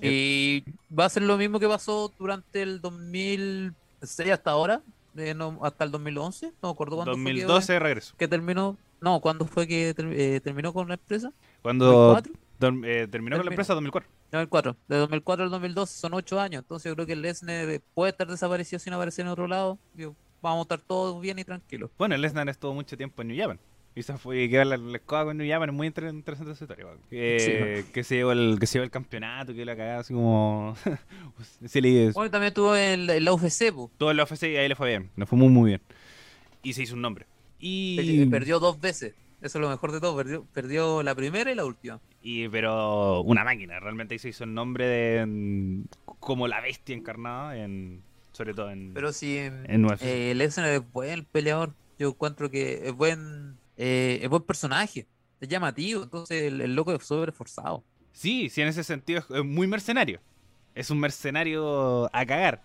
[0.03, 0.65] Y
[0.97, 4.83] va a ser lo mismo que pasó durante el 2006 hasta ahora,
[5.17, 8.15] eh, no, hasta el 2011, no me acuerdo cuándo fue que- 2012 regreso.
[8.19, 8.77] que, terminó.
[9.01, 11.31] No, ¿cuándo fue que ter- eh, terminó con la empresa?
[11.63, 12.33] Cuando ¿2004?
[12.59, 14.11] dorm- eh, terminó con la empresa 2004.
[14.33, 14.77] 2004.
[14.89, 16.63] De 2004 al 2012 son 8 años.
[16.63, 19.79] Entonces yo creo que Lesnar puede estar desaparecido sin aparecer en otro lado.
[19.93, 21.91] Digo, vamos a estar todos bien y tranquilos.
[21.99, 23.59] Bueno, Lesnar estuvo mucho tiempo en New Japan.
[23.97, 25.69] Y se fue quedó la, la escoba con New Japan.
[25.69, 26.87] Es muy inter- interesante esa historia.
[26.87, 26.99] weón.
[27.11, 30.77] Que, que se llevó el, que se llevó el campeonato, que la cagada así como...
[31.67, 33.91] sí, le- Bueno, también estuvo en la, en la UFC, po.
[33.97, 35.11] todo en la UFC y ahí le fue bien.
[35.17, 35.81] Le fue muy, muy bien.
[36.63, 37.27] Y se hizo un nombre.
[37.61, 37.97] Y...
[37.97, 39.15] Perdi- Perdió dos veces.
[39.41, 40.17] Eso es lo mejor de todo.
[40.17, 42.01] Perdió, perdió la primera y la última.
[42.23, 45.83] Y, pero una máquina, realmente ahí se hizo el nombre de
[46.19, 48.01] como la bestia encarnada, en,
[48.33, 48.93] sobre todo en...
[48.95, 50.03] Pero si En UFC.
[50.03, 55.07] eh, Lesnar es buen peleador, yo encuentro que es buen, eh, es buen personaje,
[55.41, 57.85] es llamativo, entonces el, loco es súper esforzado.
[58.13, 60.21] Sí, sí, en ese sentido es, es muy mercenario.
[60.75, 62.63] Es un mercenario a cagar.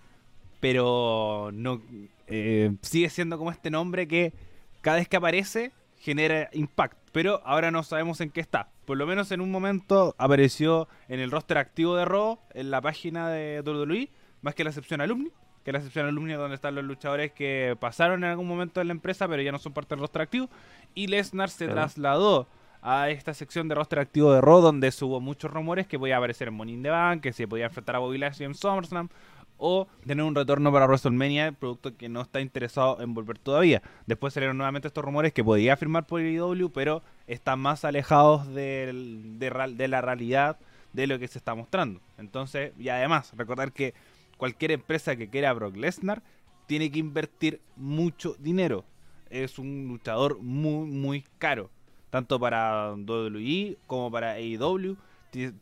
[0.60, 1.82] Pero no
[2.28, 4.34] eh, sigue siendo como este nombre que
[4.82, 7.00] cada vez que aparece genera impacto.
[7.12, 8.70] Pero ahora no sabemos en qué está.
[8.86, 12.82] Por lo menos en un momento apareció en el roster activo de Raw, en la
[12.82, 14.10] página de WWE,
[14.42, 15.32] más que la excepción alumni.
[15.64, 18.86] Que la excepción alumni es donde están los luchadores que pasaron en algún momento de
[18.86, 20.50] la empresa, pero ya no son parte del roster activo.
[20.96, 21.82] Y Lesnar se Claro.
[21.82, 22.48] trasladó
[22.82, 26.48] a esta sección de roster activo de Raw, donde hubo muchos rumores que podía aparecer
[26.48, 29.10] en Money in the Bank, que se podía enfrentar a Bobby Lashley en SummerSlam,
[29.58, 33.82] o tener un retorno para WrestleMania, producto que no está interesado en volver todavía.
[34.08, 39.38] Después salieron nuevamente estos rumores que podía firmar por IW, pero están más alejados del-
[39.38, 40.58] de la realidad
[40.94, 42.00] de lo que se está mostrando.
[42.18, 43.94] Entonces, y además, recordar que
[44.40, 46.24] cualquier empresa que quiera a Brock Lesnar
[46.66, 48.86] tiene que invertir mucho dinero.
[49.30, 51.70] Es un luchador muy, muy caro.
[52.10, 54.98] Tanto para WWE como para AEW.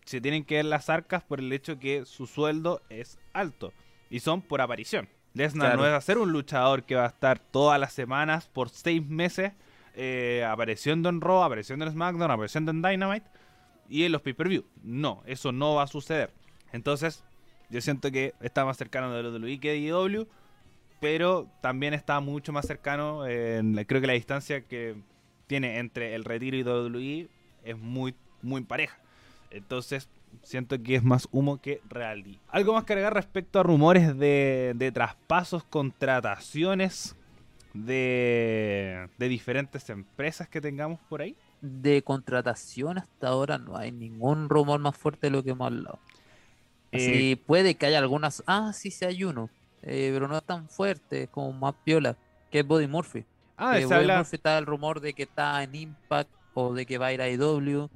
[0.05, 3.73] Se tienen que ver las arcas por el hecho que su sueldo es alto.
[4.09, 5.09] Y son por aparición.
[5.33, 5.81] Lesnar Claro.
[5.81, 9.51] no es hacer un luchador que va a estar todas las semanas por seis meses
[9.95, 13.27] eh, apareciendo en Raw, apareciendo en SmackDown, apareciendo en Dynamite
[13.89, 14.63] y en los pay-per-view.
[14.83, 16.31] No, eso no va a suceder.
[16.71, 17.23] Entonces,
[17.69, 20.27] yo siento que está más cercano de WWE que IW,
[20.99, 23.25] pero también está mucho más cercano.
[23.25, 24.95] en creo que la distancia que
[25.47, 27.29] tiene entre el retiro y WWE
[27.63, 28.97] es muy, muy pareja.
[29.51, 30.09] Entonces,
[30.43, 32.39] siento que es más humo que realidad.
[32.49, 37.15] Algo más que agregar respecto a rumores de, de traspasos, contrataciones
[37.73, 41.35] de, de diferentes empresas que tengamos por ahí.
[41.61, 45.99] De contratación hasta ahora no hay ningún rumor más fuerte de lo que hemos hablado.
[46.97, 48.43] Así, Eh, puede que haya algunas.
[48.47, 49.49] Ah, sí, sí hay uno.
[49.83, 52.17] eh, pero no es tan fuerte, es como más piola.
[52.51, 53.23] Que es Body Murphy.
[53.57, 56.85] ah, se Body habla- Murphy está el rumor de que está en Impact o de
[56.85, 57.89] que va a ir a IW.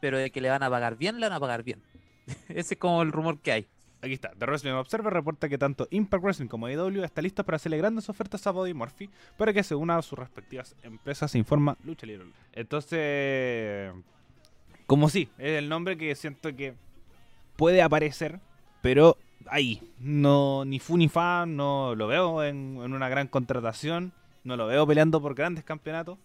[0.00, 1.82] Pero de que le van a pagar bien, le van a pagar bien.
[2.48, 3.68] Ese es como el rumor que hay.
[4.02, 4.30] Aquí está.
[4.38, 8.08] The Wrestling Observer reporta que tanto Impact Wrestling como AEW está lista para hacerle grandes
[8.08, 12.26] ofertas a Body Murphy para que se una a sus respectivas empresas, informa Lucha Libre.
[12.52, 13.92] Entonces,
[14.86, 16.74] como sí, es el nombre que siento que
[17.56, 18.40] puede aparecer,
[18.80, 24.12] pero ahí, no ni fu ni fa, no lo veo en, en una gran contratación,
[24.44, 26.18] no lo veo peleando por grandes campeonatos,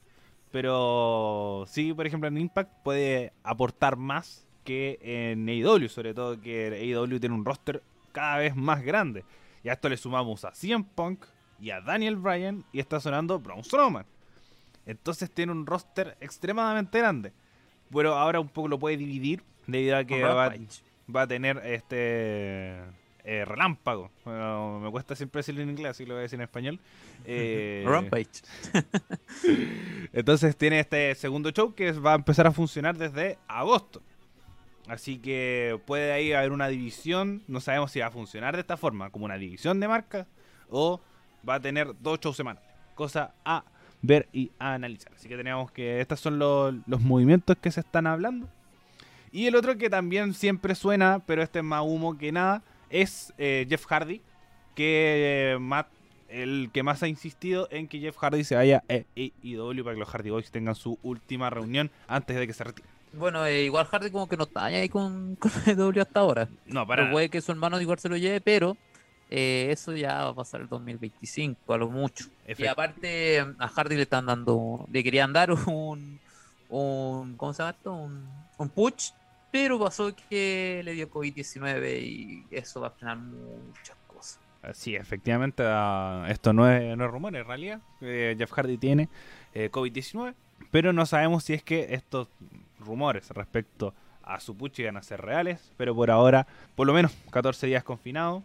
[0.52, 6.68] pero sí, por ejemplo, en Impact puede aportar más que en AEW, sobre todo que
[6.68, 9.24] AEW tiene un roster cada vez más grande.
[9.64, 11.26] Y a esto le sumamos a CM Punk
[11.60, 14.06] y a Daniel Bryan y está sonando Braun Strowman.
[14.86, 17.34] Entonces tiene un roster extremadamente grande.
[17.92, 20.54] Pero ahora un poco lo puede dividir debido a que va.
[21.14, 22.82] Va a tener este
[23.24, 24.10] eh, relámpago.
[24.24, 26.80] Bueno, me cuesta siempre decirlo en inglés, así lo voy a decir en español.
[27.30, 28.44] Eh, Rampage.
[30.14, 34.02] entonces tiene este segundo show que va a empezar a funcionar desde agosto.
[34.88, 37.44] Así que puede ahí haber una división.
[37.48, 40.28] No sabemos si va a funcionar de esta forma, como una división de marcas,
[40.70, 41.02] o
[41.48, 42.70] va a tener dos shows semanales.
[42.96, 43.66] Cosa a
[44.02, 45.12] ver y a analizar.
[45.14, 46.00] Así que tenemos que.
[46.00, 48.48] Estos son los, los movimientos que se están hablando.
[49.38, 53.32] Y el otro que también siempre suena, pero este es más humo que nada, es
[53.38, 54.20] eh, Jeff Hardy.
[54.74, 55.90] Que eh, Matt
[56.28, 60.00] el que más ha insistido en que Jeff Hardy se vaya a AEW para que
[60.00, 62.88] los Hardy Boys tengan su última reunión antes de que se retire.
[63.14, 66.50] Bueno, eh, igual Hardy como que no está ahí con, con W hasta ahora.
[66.66, 67.12] No, para.
[67.12, 68.76] puede que su hermano igual se lo lleve, pero
[69.30, 72.26] eh, eso ya va a pasar el 2025, a lo mucho.
[72.58, 76.20] Y aparte a Hardy le están dando, le querían dar un,
[76.70, 77.94] un ¿cómo se llama esto?
[77.94, 79.12] Un, un push,
[79.52, 84.40] pero pasó que le dio COVID-19 y eso va a frenar muchas cosas.
[84.74, 87.82] Sí, efectivamente, ah, esto no es, no es rumor, es realidad.
[88.02, 89.10] Eh, Jeff Hardy tiene
[89.54, 90.34] eh, COVID-19,
[90.72, 92.28] pero no sabemos si es que estos
[92.80, 97.14] rumores respecto a su push van a ser reales, pero por ahora, por lo menos
[97.32, 98.44] 14 días confinado,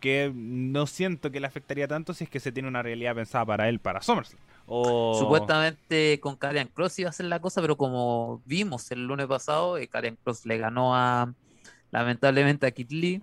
[0.00, 3.44] que no siento que le afectaría tanto si es que se tiene una realidad pensada
[3.44, 4.40] para él para SummerSlam.
[4.66, 5.14] O...
[5.18, 9.78] Supuestamente con Karrion Cross iba a ser la cosa, pero como vimos el lunes pasado,
[9.78, 11.32] eh, Cross le ganó a
[11.90, 13.22] lamentablemente a Kid Lee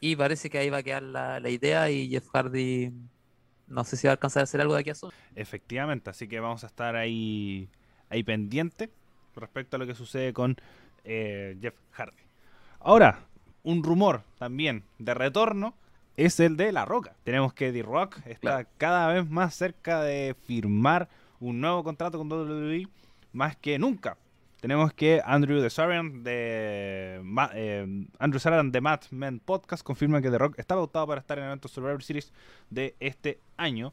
[0.00, 2.90] y parece que ahí va a quedar la, la idea y Jeff Hardy
[3.72, 5.14] no sé si va a alcanzar a hacer algo de aquí a Summer.
[5.34, 7.68] Efectivamente, así que vamos a estar ahí,
[8.10, 8.90] ahí pendiente
[9.34, 10.56] respecto a lo que sucede con
[11.04, 12.22] eh, Jeff Hardy.
[12.80, 13.20] Ahora,
[13.62, 15.74] un rumor también de retorno
[16.16, 17.14] es el de La Roca.
[17.24, 18.68] Tenemos que D-Rock está Claro.
[18.78, 21.08] cada vez más cerca de firmar
[21.40, 22.86] un nuevo contrato con WWE
[23.32, 24.16] más que nunca.
[24.60, 30.38] Tenemos que Andrew de Ma- eh, Andrew Saran de Mad Men Podcast confirma que The
[30.38, 32.32] Rock está pautado para estar en el evento Survivor Series
[32.70, 33.92] de este año.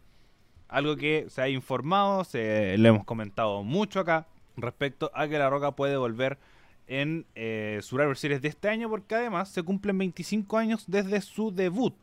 [0.68, 4.28] Algo que se ha informado, se, le hemos comentado mucho acá
[4.58, 6.38] respecto a que La Roca puede volver
[6.86, 11.52] en eh, Survivor Series de este año porque además se cumplen 25 años desde su
[11.52, 11.96] debut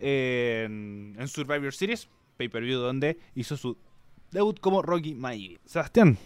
[0.00, 3.76] en, Survivor Series, pay-per-view donde hizo su
[4.30, 5.58] debut como Rocky Maivia.
[5.64, 6.18] Sebastián,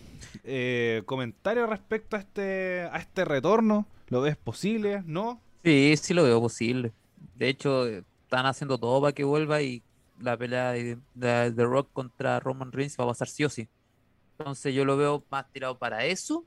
[0.44, 5.02] eh, comentario respecto a este a este retorno, ¿lo ves posible?
[5.06, 5.40] ¿No?
[5.64, 6.92] Sí, sí lo veo posible.
[7.34, 9.82] De hecho, están haciendo todo para que vuelva y
[10.20, 13.68] la pelea de, de, de Rock contra Roman Reigns va a pasar sí o sí.
[14.38, 16.44] Entonces yo lo veo más tirado para eso,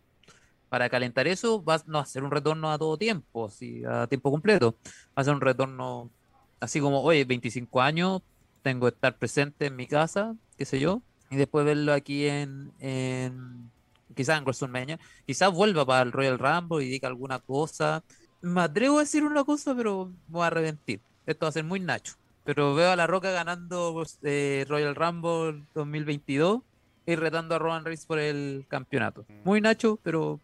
[0.69, 3.83] para calentar eso, va a no va a ser un retorno a todo tiempo, así,
[3.85, 4.77] a tiempo completo.
[4.85, 6.11] Va a ser un retorno
[6.59, 8.21] así como, oye, 25 años,
[8.61, 12.71] tengo que estar presente en mi casa, qué sé yo, y después verlo aquí en,
[12.79, 13.69] en
[14.15, 14.99] quizás en WrestleMania.
[15.25, 18.03] Quizás vuelva para el Royal Rumble y diga alguna cosa.
[18.41, 21.01] Me atrevo a decir una cosa, pero me voy a arrepentir.
[21.25, 22.13] Esto va a ser muy nacho.
[22.43, 26.61] Pero veo a La Roca ganando eh, Royal Rumble 2022
[27.05, 29.25] y retando a Roman Reigns por el campeonato.
[29.43, 30.39] Muy nacho, pero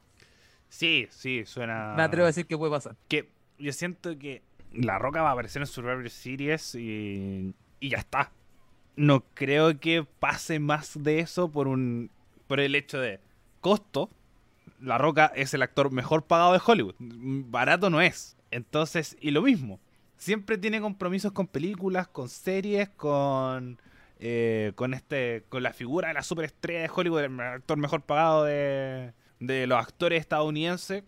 [0.69, 1.93] Sí, sí, suena.
[1.95, 2.95] me atrevo a decir que puede pasar.
[3.07, 4.41] que yo siento que
[4.73, 8.31] La Roca va a aparecer en Survivor Series y, y ya está.
[8.95, 12.09] No creo que pase más de eso por un
[12.47, 13.19] por el hecho de
[13.61, 14.09] costo.
[14.79, 16.95] La Roca es el actor mejor pagado de Hollywood.
[16.99, 18.37] Barato no es.
[18.51, 19.79] Entonces, y lo mismo.
[20.17, 23.79] Siempre tiene compromisos con películas, con series, con
[24.19, 28.45] eh, con este con la figura de la superestrella de Hollywood, el actor mejor pagado
[28.45, 31.03] de, de los actores estadounidenses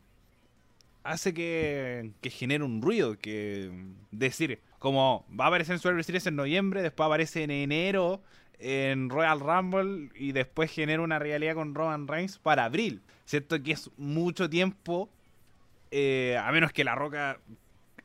[1.06, 3.72] hace que, que genere un ruido, que
[4.12, 8.22] decir, como va a aparecer en Survivor Series en noviembre, después aparece en enero
[8.60, 13.02] en Royal Rumble y después genera una realidad con Roman Reigns para abril.
[13.26, 15.10] Siento que es mucho tiempo,
[15.91, 17.39] eh, a menos que La Roca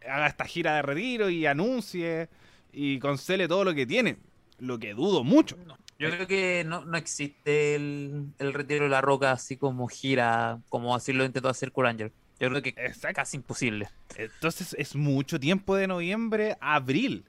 [0.06, 2.28] haga esta gira de retiro y anuncie
[2.72, 4.18] y concele todo lo que tiene,
[4.58, 5.56] lo que dudo mucho.
[5.98, 10.60] Yo creo que no, no existe el, el retiro de La Roca así como gira,
[10.68, 12.12] como así lo intentó hacer Kurt Angle.
[12.40, 13.88] Yo creo que es casi imposible.
[14.16, 17.26] Entonces es mucho tiempo de noviembre a abril.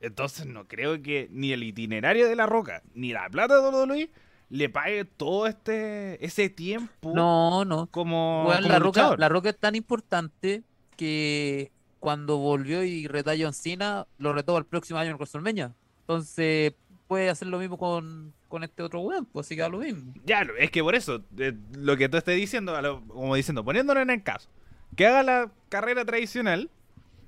[0.00, 4.10] Entonces no creo que ni el itinerario de la roca, ni la plata de WWE
[4.50, 7.86] le pague todo este ese tiempo No, no.
[7.86, 10.62] como, la, roca, la Roca es tan importante
[10.96, 15.74] que cuando volvió y retó a John Cena, lo retó al próximo año en WrestleMania.
[16.00, 16.74] Entonces
[17.08, 20.12] puede hacer lo mismo con, con este otro weón, pues así que da lo mismo.
[20.24, 24.00] Ya, es que por eso, eh, lo que tú estés diciendo, lo- como diciendo, poniéndolo
[24.00, 24.48] en el caso,
[24.96, 26.70] que haga la carrera tradicional,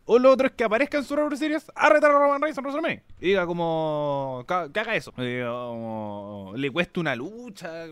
[0.05, 2.65] o lo otro es que aparezca en Survivor Series a retar a Roman Reigns en
[2.65, 3.03] WrestleMania.
[3.21, 5.13] Y diga como, que haga eso.
[5.19, 7.87] Eh, o le cueste una lucha,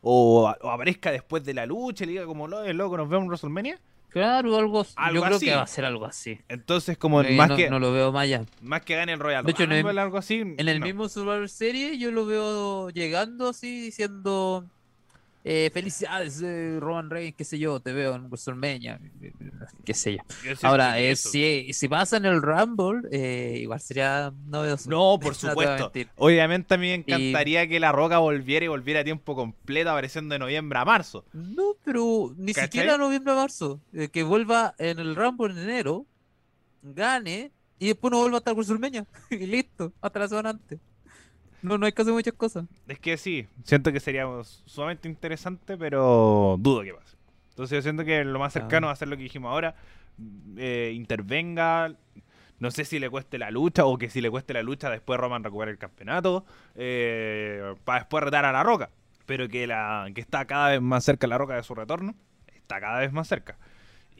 [0.00, 3.28] o, aparezca después de la lucha y diga como, "Lo- eh, loco, nos vemos en
[3.28, 3.80] WrestleMania.
[4.10, 5.46] Claro, algo, Algo yo creo así.
[5.46, 6.38] que va a ser algo así.
[6.48, 8.44] Entonces, como Eh, más, no, que, no lo veo más allá.
[8.60, 10.40] más que gane el Royal De hecho, en el- algo así.
[10.40, 10.86] En el no.
[10.86, 14.66] mismo Survivor Series yo lo veo llegando así diciendo
[15.42, 19.00] eh, felicidades eh, Roman Reigns, qué sé yo, te veo en WrestleMania,
[19.84, 20.22] qué sé yo.
[20.62, 24.90] Ahora, eh, si, si pasa en el Rumble, eh, igual sería novedoso.
[24.90, 25.90] No, por supuesto.
[26.16, 30.34] Obviamente a mí me encantaría que La Roca volviera y volviera a tiempo completo apareciendo
[30.34, 31.24] de noviembre a marzo.
[31.32, 32.66] No, pero ni ¿Cachai?
[32.66, 33.80] siquiera noviembre a marzo.
[33.94, 36.04] eh, que vuelva en el Rumble en enero,
[36.82, 39.06] gane y después no vuelva hasta WrestleMania.
[39.30, 40.78] y listo, hasta la semana antes.
[41.62, 42.64] No, no hay que hacer muchas cosas.
[42.88, 44.26] Es que sí, siento que sería
[44.66, 47.16] sumamente interesante, pero dudo que pase.
[47.50, 48.88] Entonces yo siento que lo más cercano Ah.
[48.88, 49.74] va a ser lo que dijimos ahora,
[50.56, 51.94] eh, intervenga,
[52.58, 55.18] no sé si le cueste la lucha o que si le cueste la lucha después
[55.20, 56.44] Roman recupere el campeonato,
[56.74, 58.90] eh, para después retar a La Roca,
[59.26, 62.14] pero que, la, que está cada vez más cerca La Roca de su retorno,
[62.54, 63.56] está cada vez más cerca.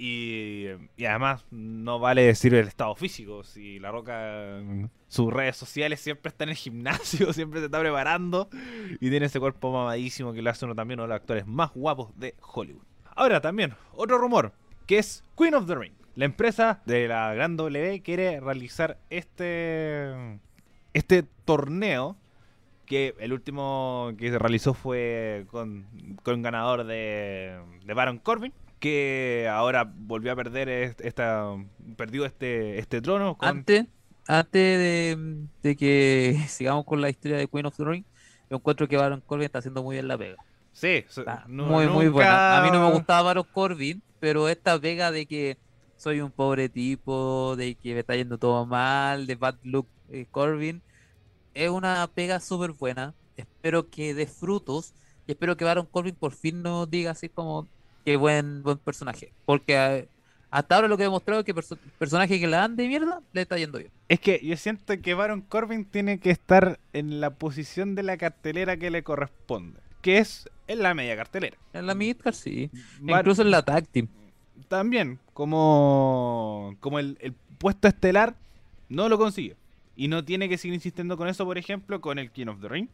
[0.02, 0.64] Y,
[0.96, 4.58] y además no vale decir el estado físico, si La Roca,
[5.08, 8.48] sus redes sociales siempre está en el gimnasio, siempre se está preparando
[8.98, 11.74] y tiene ese cuerpo mamadísimo que lo hace uno también uno de los actores más
[11.74, 12.80] guapos de Hollywood.
[13.14, 14.54] Ahora también, otro rumor,
[14.86, 15.92] que es Queen of the Ring.
[16.14, 20.40] La empresa de la Gran W quiere realizar este,
[20.94, 22.16] este torneo
[22.86, 25.84] que el último que se realizó fue con,
[26.22, 31.46] con ganador de, de Baron Corbin que ahora volvió a perder est- esta
[31.96, 33.86] perdió este este trono con Antes,
[34.26, 38.04] antes de, de que sigamos con la historia de Queen of the Ring,
[38.50, 40.36] yo encuentro que Baron Corbin está haciendo muy bien la pega.
[40.72, 42.58] sí Está muy, muy buena.
[42.58, 45.58] A mí no me gustaba Baron Corbin, pero esta pega de que
[45.96, 50.26] soy un pobre tipo, de que me está yendo todo mal, de Bad Luck eh,
[50.30, 50.82] Corbin,
[51.54, 53.16] es una pega súper buena.
[53.36, 54.94] Espero que dé frutos
[55.26, 57.70] y espero que Baron Corbin por fin nos diga así como
[58.04, 59.32] que buen, buen personaje.
[59.46, 60.08] Porque eh,
[60.50, 63.20] hasta ahora lo que he demostrado es que perso- personaje que la dan de mierda
[63.32, 63.90] le está yendo bien.
[64.08, 68.16] Es que yo siento que Baron Corbin tiene que estar en la posición de la
[68.16, 71.56] cartelera que le corresponde, que es en la media cartelera.
[71.72, 72.70] En la midcard sí.
[73.00, 74.08] Bar- Incluso en la tag team.
[74.68, 78.34] también, como, como el, el puesto estelar,
[78.88, 79.56] no lo consigue.
[79.96, 82.68] Y no tiene que seguir insistiendo con eso, por ejemplo, con el King of the
[82.68, 82.88] Ring.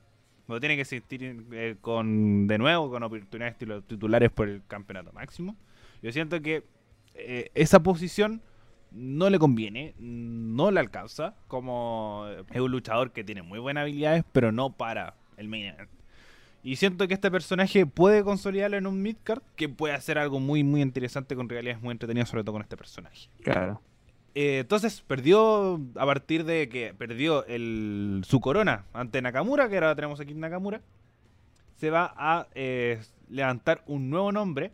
[0.48, 3.56] No tiene que insistir eh, con, de nuevo, con oportunidades
[3.86, 5.56] titulares por el campeonato máximo.
[6.02, 6.64] Yo siento que
[7.14, 8.42] eh, esa posición
[8.92, 11.34] no le conviene, no le alcanza.
[11.48, 15.90] Como es un luchador que tiene muy buenas habilidades, pero no para el main event.
[16.62, 20.64] Y siento que este personaje puede consolidarlo en un midcard, que puede hacer algo muy,
[20.64, 23.28] muy interesante con realidades muy entretenidas, sobre todo con este personaje.
[23.42, 23.80] Claro.
[24.38, 29.94] Eh, entonces perdió a partir de que perdió el, su corona ante Nakamura, que ahora
[29.94, 30.82] tenemos aquí Nakamura.
[31.76, 34.72] Se va a eh, levantar un nuevo nombre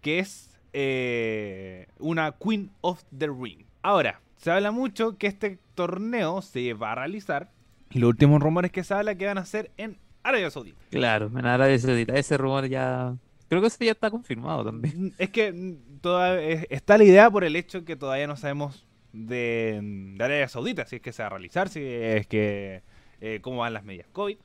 [0.00, 3.66] que es eh, una Queen of the Ring.
[3.82, 7.50] Ahora, se habla mucho que este torneo se va a realizar
[7.90, 10.80] y los últimos rumores que se habla que van a ser en Arabia Saudita.
[10.88, 12.14] Claro, en Arabia Saudita.
[12.14, 13.14] Ese rumor ya.
[13.50, 15.06] Creo que ese ya está confirmado también.
[15.08, 18.36] Mm, Es que mm, toda- es- está la idea por el hecho que todavía no
[18.36, 19.80] sabemos de,
[20.16, 22.82] de Arabia Saudita, si es que se va a realizar, si es que
[23.20, 24.38] eh, cómo van las medidas COVID,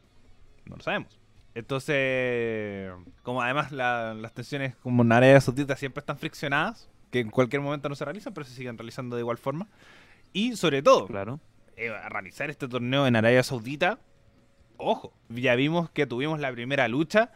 [0.65, 1.17] no lo sabemos.
[1.53, 2.91] Entonces,
[3.23, 7.61] como además la- las tensiones como en Arabia Saudita siempre están friccionadas, que en cualquier
[7.61, 9.67] momento no se realizan, pero se siguen realizando de igual forma.
[10.33, 11.39] Y sobre todo, Claro.
[11.77, 13.99] eh, realizar este torneo en Arabia Saudita,
[14.77, 17.31] ojo, ya vimos que tuvimos la primera lucha,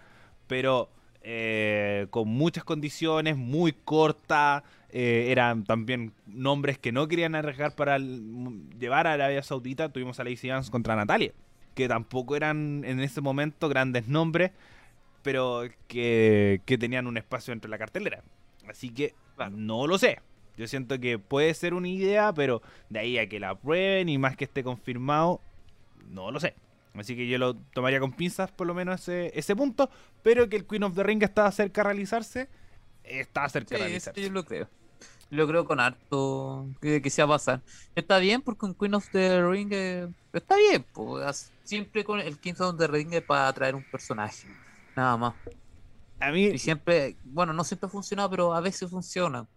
[0.47, 0.89] pero
[1.21, 4.63] eh, con muchas condiciones, muy corta.
[4.91, 9.89] eh, eran también nombres que no querían arriesgar para el- llevar a Arabia Saudita.
[9.89, 11.31] Tuvimos a Lacey Evans contra Natalia,
[11.75, 14.49] que tampoco eran en ese momento grandes nombres,
[15.21, 18.23] pero que, que tenían un espacio entre la cartelera.
[18.67, 19.51] Así que Claro.
[19.55, 20.19] no lo sé.
[20.57, 24.17] Yo siento que puede ser una idea, pero de ahí a que la prueben y
[24.17, 25.39] más que esté confirmado,
[26.09, 26.55] no lo sé.
[26.99, 29.89] Así que yo lo tomaría con pinzas por lo menos ese, ese punto,
[30.21, 32.49] pero que el Queen of the Ring estaba cerca de realizarse,
[33.03, 34.21] está cerca Sí, de eso realizarse.
[34.21, 34.69] yo lo creo.
[35.31, 37.61] Lo creo con harto que, que se va a pasar.
[37.95, 40.83] Está bien porque un Queen of the Ring eh, está bien.
[40.93, 44.47] Pues, siempre con el King of the Ring es para atraer un personaje.
[44.95, 45.35] Nada más.
[46.19, 49.47] A mí, Y siempre, bueno, no siempre ha funcionado, pero a veces funciona.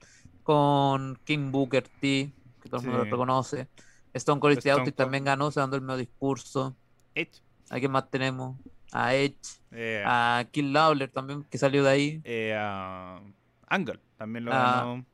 [0.42, 3.08] Con King Booker T, que todo el mundo Sí.
[3.08, 3.68] lo reconoce.
[4.12, 4.94] Stone Cold Steve Stone Cold.
[4.96, 6.76] también ganó, se dando el medio discurso.
[7.14, 7.40] Edge,
[7.70, 8.56] ¿A quién más tenemos?
[8.92, 9.36] A Edge,
[9.70, 12.20] eh, a Kill Lawler también, que salió de ahí.
[12.24, 13.20] eh, a
[13.68, 14.80] Angle también lo Ah.
[14.84, 15.04] ganó.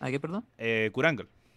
[0.00, 0.44] ¿A qué, perdón?
[0.56, 0.90] Eh,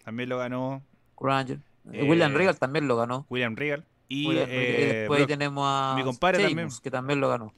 [0.04, 0.82] también lo ganó
[1.16, 1.60] Kurt Angle.
[1.94, 3.26] Eh, William Regal también lo ganó.
[3.30, 3.86] Ahí Regal.
[4.08, 4.64] Y, William Regal.
[4.64, 6.70] Y eh, después ahí tenemos a mi compadre también.
[6.84, 7.54] que también lo ganó.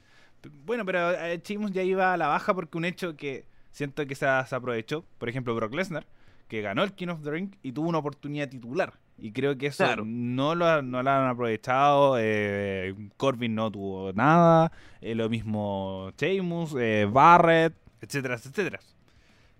[0.65, 4.13] Bueno, pero eh, Sheamus ya iba a la baja porque un hecho que siento que
[4.15, 6.05] se aprovechó, por ejemplo, Brock Lesnar,
[6.47, 8.93] que ganó el King of the Ring y tuvo una oportunidad titular.
[9.18, 10.03] Y creo que eso Claro.
[10.05, 12.18] no, lo, no lo han aprovechado.
[12.20, 14.72] eh, Corbin no tuvo nada.
[15.01, 18.80] eh, lo mismo Sheamus, eh, Barrett, etcétera, etcétera.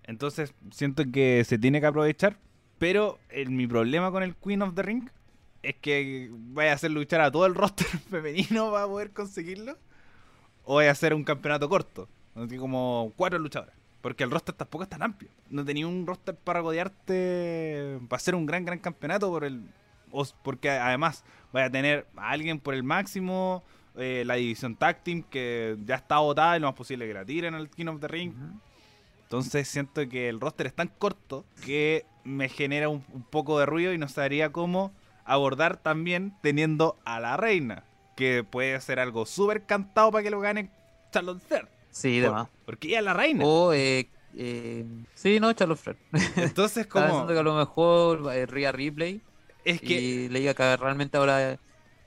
[0.04, 2.38] Entonces siento que se tiene que aprovechar.
[2.78, 5.10] Pero el- mi problema con el Queen of the Ring
[5.62, 9.78] es que vaya a hacer luchar a todo el roster femenino para poder conseguirlo.
[10.66, 12.10] O vaya a hacer un campeonato corto.
[12.36, 13.76] Así como cuatro luchadores.
[14.04, 15.32] Porque el roster tampoco es tan amplio.
[15.50, 18.00] No tenía un roster para rodearte.
[18.10, 19.30] Para hacer un gran, gran campeonato.
[19.30, 19.64] por el
[20.44, 21.24] Porque además
[21.54, 23.64] vaya a tener a alguien por el máximo.
[23.96, 27.24] eh, la división Tag Team que ya está votada y lo más posible que la
[27.24, 28.34] tiren al King of the Ring.
[29.24, 33.66] Entonces siento que el roster es tan corto que me genera un, un poco de
[33.66, 34.92] ruido y no sabría cómo
[35.26, 37.84] abordar también teniendo a la reina.
[38.18, 40.70] Que puede ser algo súper cantado para que lo gane
[41.12, 41.68] Charlotte Flair.
[41.94, 42.48] Sí, Por- demás.
[42.66, 43.46] porque ella es la reina.
[43.46, 44.84] O, eh, eh,
[45.14, 45.98] sí, no, Charlotte Flair.
[46.38, 47.20] Entonces Estaba como...
[47.20, 49.22] pensando que a lo mejor eh, Rhea Ripley
[49.64, 49.94] Es que...
[50.02, 51.52] y le diga que realmente ahora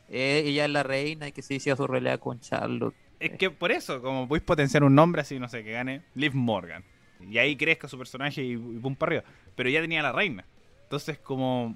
[0.08, 2.94] eh, ella es la reina y que se hiciera su pelea con Charlotte.
[3.20, 6.34] Es que por eso, como podéis potenciar un nombre así, no sé, que gane Liv
[6.34, 6.84] Morgan.
[7.30, 9.32] Y ahí crezca su personaje y, y pum para arriba.
[9.54, 10.44] Pero ya tenía a la reina.
[10.82, 11.74] Entonces, como.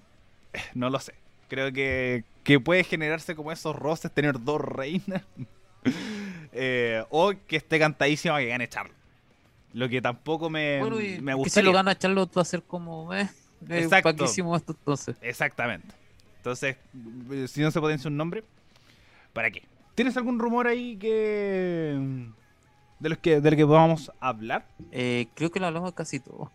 [0.53, 1.15] eh, No lo sé.
[1.49, 5.23] Creo que, que puede generarse como esos roces, tener dos reinas.
[6.53, 8.97] Eh, o que esté cantadísima que gane Charlotte.
[9.73, 11.71] Lo que tampoco me, bueno, y me que si gustaría.
[11.71, 13.23] lo gana Charlotte va a ser como, eh,
[13.69, 14.03] eh, Exacto.
[14.03, 15.17] ¿para qué hicimos esto entonces?
[15.21, 15.89] Exactamente.
[16.39, 16.77] Entonces,
[17.47, 18.43] si no se potencia un nombre,
[19.33, 19.63] ¿para qué?
[19.95, 21.99] ¿Tienes algún rumor ahí que.
[22.99, 24.67] de los que, del que podamos hablar?
[24.91, 26.51] Eh, creo que lo hablamos casi todo.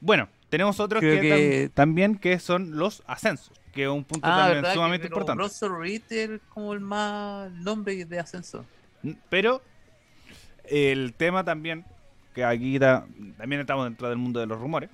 [0.00, 4.26] Bueno, tenemos otros que, que- tam- también que son los ascensos, que es un punto
[4.28, 4.74] Ah, también ¿verdad?
[4.74, 5.38] sumamente pero importante.
[5.38, 8.64] Bronson Reed es como el más nombre de ascenso.
[9.02, 9.62] N- Pero
[10.64, 11.84] el tema también,
[12.34, 13.06] que aquí ta-
[13.38, 14.90] también estamos dentro del mundo de los rumores,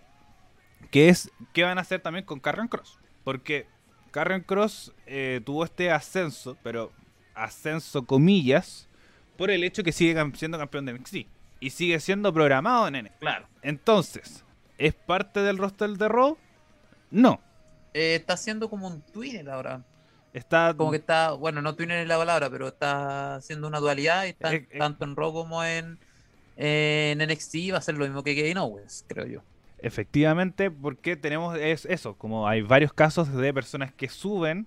[0.91, 2.99] que es qué van a hacer también con Carrion Cross.
[3.25, 3.67] Porque
[4.11, 6.93] Carrion Cross eh, tuvo este ascenso, pero
[7.35, 8.89] ascenso comillas,
[9.37, 11.17] por el hecho que sigue siendo campeón de NXT.
[11.61, 13.19] Y sigue siendo programado en NXT.
[13.19, 13.47] Claro.
[13.63, 14.45] Entonces,
[14.79, 16.39] ¿es parte del roster de Raw?
[17.11, 17.41] No.
[17.97, 19.83] Eh, está haciendo como un twinner ahora.
[20.35, 24.27] Está Como que está, bueno, no twinner es la palabra, pero está haciendo una dualidad
[24.27, 24.79] y está Eh, eh.
[24.79, 25.99] tanto en Raw como en,
[26.57, 27.73] en NXT.
[27.73, 29.43] Va a ser lo mismo que Kevin Owens, creo yo.
[29.79, 34.67] Efectivamente, porque tenemos es eso, como hay varios casos de personas que suben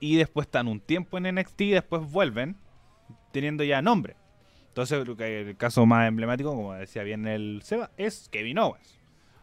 [0.00, 2.56] y después están un tiempo en NXT y después vuelven
[3.30, 4.16] teniendo ya nombre.
[4.66, 8.97] Entonces, el caso más emblemático, como decía bien el Seba, es Kevin Owens.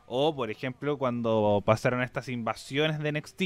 [0.07, 3.41] O, por ejemplo, cuando pasaron estas invasiones de NXT,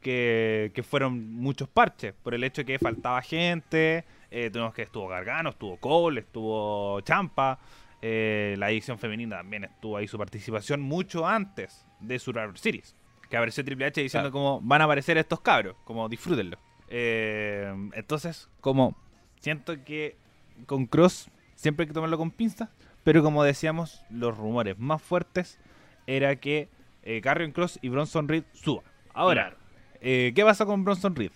[0.00, 5.08] que, que fueron muchos parches, por el hecho que faltaba gente, eh, tuvimos que estuvo
[5.08, 7.58] Gargano, estuvo Cole, estuvo Champa,
[8.02, 12.94] eh, la edición femenina también estuvo ahí su participación mucho antes de Survivor Series.
[13.30, 16.58] Que apareció Triple H diciendo como van a aparecer estos cabros, como disfrútenlo.
[16.88, 18.94] Eh, entonces, como
[19.40, 20.18] siento que
[20.66, 22.68] con Cross siempre hay que tomarlo con pinzas,
[23.04, 25.58] pero como decíamos, los rumores más fuertes
[26.06, 26.68] era que
[27.02, 28.84] eh, Carrion Cross y Bronson Reed suban.
[29.12, 29.56] Ahora, Claro.
[30.00, 31.32] eh, ¿qué pasa con Bronson Reed?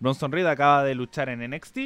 [0.00, 1.78] Bronson Reed acaba de luchar en NXT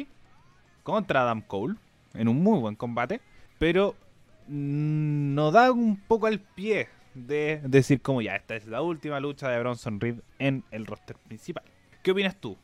[0.83, 1.75] contra Adam Cole
[2.13, 3.21] en un muy buen combate,
[3.59, 3.95] pero
[4.47, 9.19] mm, nos da un poco al pie de decir como ya, esta es la última
[9.19, 11.63] lucha de Bronson Reed en el roster principal.
[12.03, 12.57] ¿Qué opinas tú?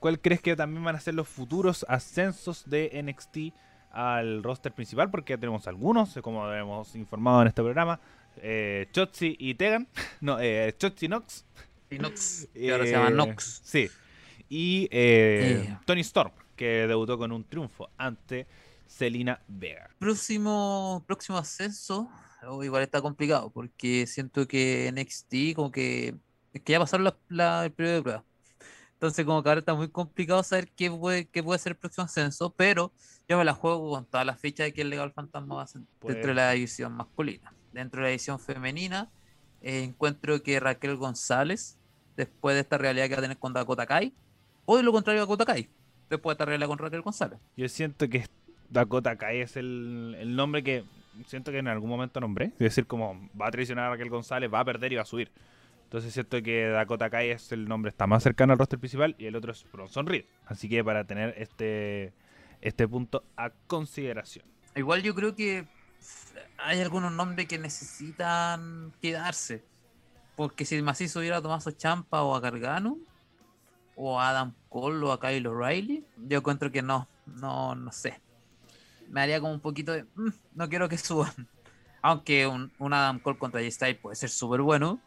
[0.00, 3.54] ¿Cuál crees que también van a ser los futuros ascensos de NXT
[3.92, 7.98] al roster principal, porque ya tenemos algunos, como hemos informado en este programa.
[8.42, 9.88] Eh, Chotzi y Tegan.
[10.20, 11.44] No, eh, Chotzi Nox.
[11.90, 12.48] Y Nox.
[12.54, 13.60] Que ahora se llama Eh, Nox.
[13.64, 13.88] Sí.
[14.48, 15.78] Y eh, Eh.
[15.86, 18.46] Tony Storm, que debutó con un triunfo ante
[18.86, 19.88] Selina Vega.
[19.98, 22.10] Próximo, próximo ascenso,
[22.46, 26.14] oh, igual está complicado, porque siento que NXT como que,
[26.52, 28.24] es que ya pasaron la- la- el periodo de prueba.
[28.94, 32.04] Entonces como que ahora está muy complicado saber qué puede, qué puede ser el próximo
[32.04, 32.92] ascenso, pero
[33.28, 35.66] yo me la juego con todas las fichas de que el Legal Fantasma va a
[35.66, 37.54] ser Pues- dentro de la división masculina.
[37.72, 39.10] Dentro de la división femenina,
[39.62, 41.78] eh, encuentro que Raquel González,
[42.16, 44.12] después de esta realidad que va a tener con Dakota Kai,
[44.64, 45.68] o de lo contrario Dakota Kai,
[46.08, 47.38] después de esta realidad con Raquel González.
[47.56, 48.26] Yo siento que
[48.68, 50.84] Dakota Kai es el, el nombre que
[51.26, 52.46] siento que en algún momento nombré.
[52.46, 55.06] Es decir, como va a traicionar a Raquel González, va a perder y va a
[55.06, 55.30] subir.
[55.84, 59.26] Entonces siento que Dakota Kai es el nombre, está más cercano al roster principal y
[59.26, 60.24] el otro es Bronson Reed.
[60.46, 62.12] Así que para tener este,
[62.60, 64.44] este punto a consideración.
[64.76, 65.66] Igual yo creo que
[66.58, 69.64] hay algunos nombres que necesitan quedarse.
[70.36, 72.98] Porque si Macizo hubiera a Tomaso Champa o a Gargano,
[73.96, 78.20] o a Adam Cole o a Kyle O'Reilly, yo encuentro que no, no, no sé.
[79.08, 81.48] Me haría como un poquito de, "Mm, no quiero que suban.
[82.02, 85.00] Aunque un, un Adam Cole contra J-Style puede ser súper bueno,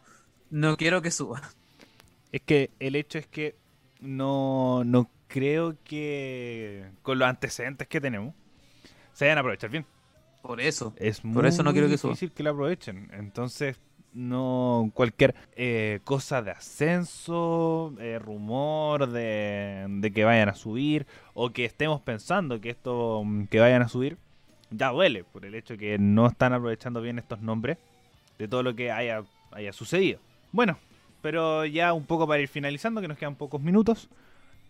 [0.51, 1.41] no quiero que suban.
[2.31, 3.55] Es que el hecho es que
[3.99, 8.35] no, no creo que con los antecedentes que tenemos
[9.13, 9.85] se vayan a aprovechar bien.
[10.43, 10.93] Por eso.
[10.97, 12.11] Es muy Por eso no quiero que suba.
[12.11, 13.09] difícil que lo aprovechen.
[13.13, 13.79] Entonces,
[14.13, 21.49] no cualquier eh, cosa de ascenso, eh, rumor de, de que vayan a subir o
[21.49, 24.17] que estemos pensando que esto mm, que vayan a subir
[24.69, 27.77] ya duele por el hecho que no están aprovechando bien estos nombres
[28.37, 30.19] de todo lo que haya, haya sucedido.
[30.51, 30.77] Bueno,
[31.21, 34.09] pero ya un poco para ir finalizando, que nos quedan pocos minutos,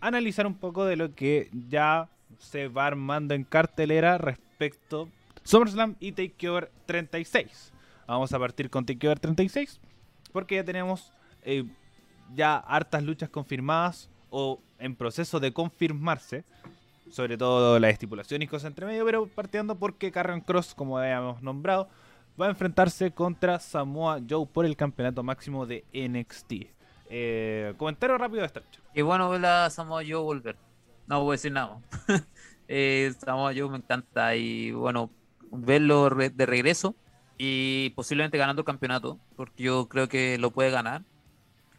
[0.02, 5.10] analizar un poco de lo que ya se va armando en cartelera respecto
[5.44, 7.72] SummerSlam y Takeover 36.
[8.08, 9.80] Vamos a partir con Takeover 36
[10.32, 11.14] porque ya tenemos
[11.44, 11.66] eh,
[12.34, 16.44] ya hartas luchas confirmadas o en proceso de confirmarse,
[17.10, 21.42] sobre todo la estipulación y cosas entre medio, pero partiendo porque Carrion Cross, como habíamos
[21.42, 21.88] nombrado,
[22.40, 26.54] va a enfrentarse contra Samoa Joe por el campeonato máximo de NXT.
[27.10, 28.82] Eh, comentario rápido de esta lucha.
[28.96, 30.58] Y bueno, ver a Samoa Joe volver.
[31.06, 31.80] No voy a decir nada.
[32.68, 35.12] eh, Samoa Joe me encanta y bueno,
[35.54, 36.96] verlo re- de regreso
[37.38, 41.04] y posiblemente ganando el campeonato, porque yo creo que lo puede ganar.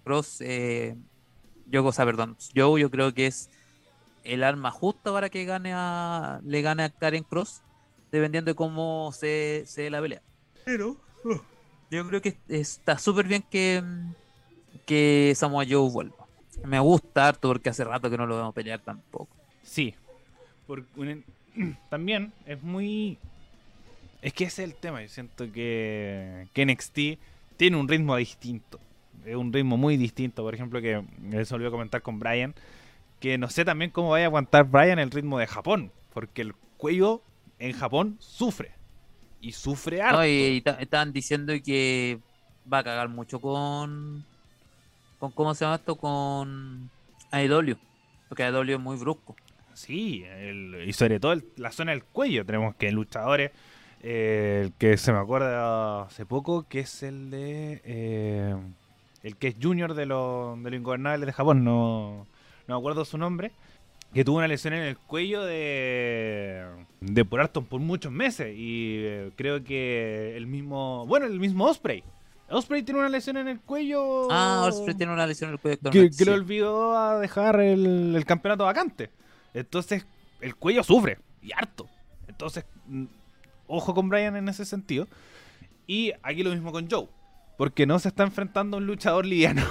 [0.04, 0.96] Cross, eh,
[1.66, 3.50] yo, o sea, perdón, Joe yo creo que es
[4.22, 7.62] el arma justa para que gane a, le gane a Karen Cross,
[8.12, 10.22] dependiendo de cómo se, se dé la pelea.
[10.64, 10.96] Pero
[11.90, 13.82] yo creo que está súper bien que,
[14.86, 16.26] que Samoa Joe vuelva.
[16.64, 19.28] Me gusta harto porque hace rato que no lo vemos pelear tampoco.
[19.62, 19.94] Sí.
[20.66, 21.24] Por un-
[21.90, 23.18] también es muy.
[24.24, 25.02] Es que ese es el tema.
[25.02, 26.98] Yo siento que, que NXT
[27.58, 28.80] tiene un ritmo distinto.
[29.24, 30.42] Es un ritmo muy distinto.
[30.42, 31.02] Por ejemplo, que
[31.32, 32.54] eso olvidó comentar con Brian.
[33.20, 35.92] Que no sé también cómo vaya a aguantar Brian el ritmo de Japón.
[36.12, 37.22] Porque el cuello
[37.58, 38.72] en Japón sufre.
[39.40, 40.18] Y sufre harto.
[40.18, 42.18] No, y, y ta- estaban diciendo que
[42.72, 44.24] va a cagar mucho con.
[45.18, 45.96] con ¿Cómo se llama esto?
[45.96, 46.88] Con
[47.30, 47.76] AEW.
[48.28, 49.36] Porque AEW es muy brusco.
[49.74, 52.46] Sí, el- y sobre todo el- la zona del cuello.
[52.46, 53.50] Tenemos que luchadores,
[54.06, 57.80] eh, el que se me acuerda hace poco, que es el de...
[57.84, 58.54] eh,
[59.22, 62.26] el que es junior de los de los ingobernables de Japón, no,
[62.68, 63.52] no me acuerdo su nombre,
[64.12, 66.66] que tuvo una lesión en el cuello de,
[67.00, 68.54] de por Arton por muchos meses.
[68.54, 71.06] Y eh, creo que el mismo...
[71.06, 72.04] Bueno, el mismo Osprey.
[72.50, 74.28] Osprey tiene una lesión en el cuello...
[74.30, 78.24] Ah, Osprey tiene una lesión en el cuello que, le olvidó a dejar el, el
[78.26, 79.10] campeonato vacante.
[79.54, 80.06] Entonces,
[80.42, 81.88] el cuello sufre, y harto.
[82.28, 83.04] Entonces, mm,
[83.74, 85.08] ojo con Brian en ese sentido.
[85.86, 87.08] Y aquí lo mismo con Joe.
[87.56, 89.62] Porque no se está enfrentando a un luchador liviano.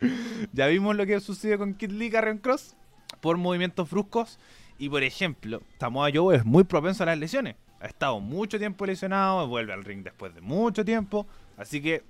[0.52, 2.76] ya vimos lo que sucedió con Kid Lee Carrion Cross.
[3.20, 4.38] Por movimientos bruscos.
[4.78, 7.56] Y por ejemplo, Samoa Joe es muy propenso a las lesiones.
[7.80, 9.46] Ha estado mucho tiempo lesionado.
[9.48, 11.26] Vuelve al ring después de mucho tiempo.
[11.56, 12.04] Así que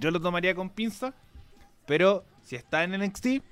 [0.00, 1.14] yo lo tomaría con pinza.
[1.86, 3.42] Pero si está en NXT,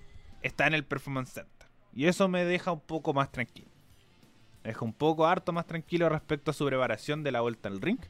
[0.43, 1.69] está en el Performance Center.
[1.95, 3.74] Y eso me deja un poco más tranquilo.
[4.65, 8.01] Deja un poco harto más tranquilo respecto a su preparación de la vuelta al ring.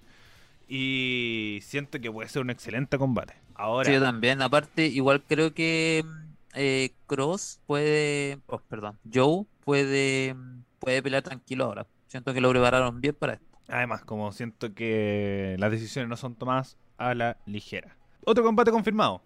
[0.68, 3.34] Y siento que puede ser un excelente combate.
[3.54, 4.40] Ahora, Sí, yo también.
[4.40, 11.22] Aparte, igual creo que mm, eh, Cross puede, oh, perdón, Joe puede, mm, puede pelear
[11.22, 11.86] tranquilo ahora.
[12.06, 13.46] Siento que lo prepararon bien para esto.
[13.68, 17.96] además, como siento que las decisiones no son tomadas a la ligera.
[18.24, 19.20] Otro combate confirmado.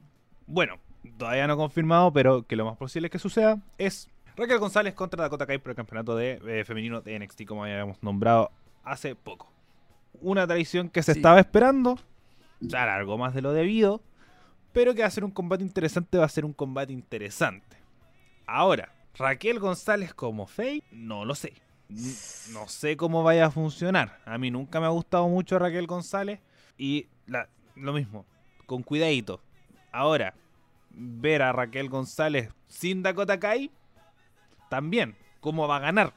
[0.46, 0.76] Bueno,
[1.18, 4.08] todavía no confirmado, pero que lo más posible que suceda es
[4.38, 8.02] Raquel González contra Dakota Kai por el campeonato de eh, femenino de NXT, como habíamos
[8.02, 8.50] nombrado
[8.84, 9.52] hace poco.
[10.20, 11.18] Una tradición que se Sí.
[11.18, 11.98] estaba esperando,
[12.60, 14.00] ya largo más de lo debido,
[14.72, 17.76] pero que va a ser un combate interesante, va a ser un combate interesante.
[18.46, 21.52] Ahora, Raquel González como Faye, no lo sé.
[22.52, 24.18] No sé cómo vaya a funcionar.
[24.24, 26.40] A mí nunca me ha gustado mucho Raquel González
[26.76, 28.24] y la- lo mismo,
[28.66, 29.40] con cuidadito.
[29.90, 30.34] Ahora,
[30.90, 33.70] ver a Raquel González sin Dakota Kai,
[34.68, 36.12] también, ¿cómo va a ganar?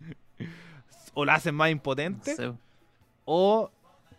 [1.14, 2.52] o la hacen más No impotente, sé.
[3.24, 3.70] o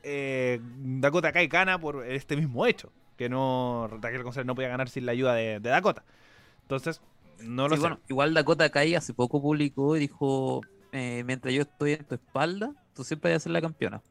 [0.04, 4.90] eh, Dakota Kai gana por este mismo hecho, que no Raquel González no podía ganar
[4.90, 6.04] sin la ayuda de, de Dakota.
[6.64, 7.02] Entonces,
[7.42, 7.82] no lo Sí, sé.
[7.82, 10.62] bueno, igual Dakota Kai hace poco publicó y dijo,
[10.92, 14.02] eh, mientras yo estoy en tu espalda, tú siempre vas a ser la campeona.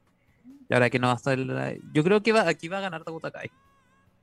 [0.68, 2.82] Y ahora que no va a estar la- Yo creo que va, aquí va a
[2.82, 3.50] ganar Dakota Kai.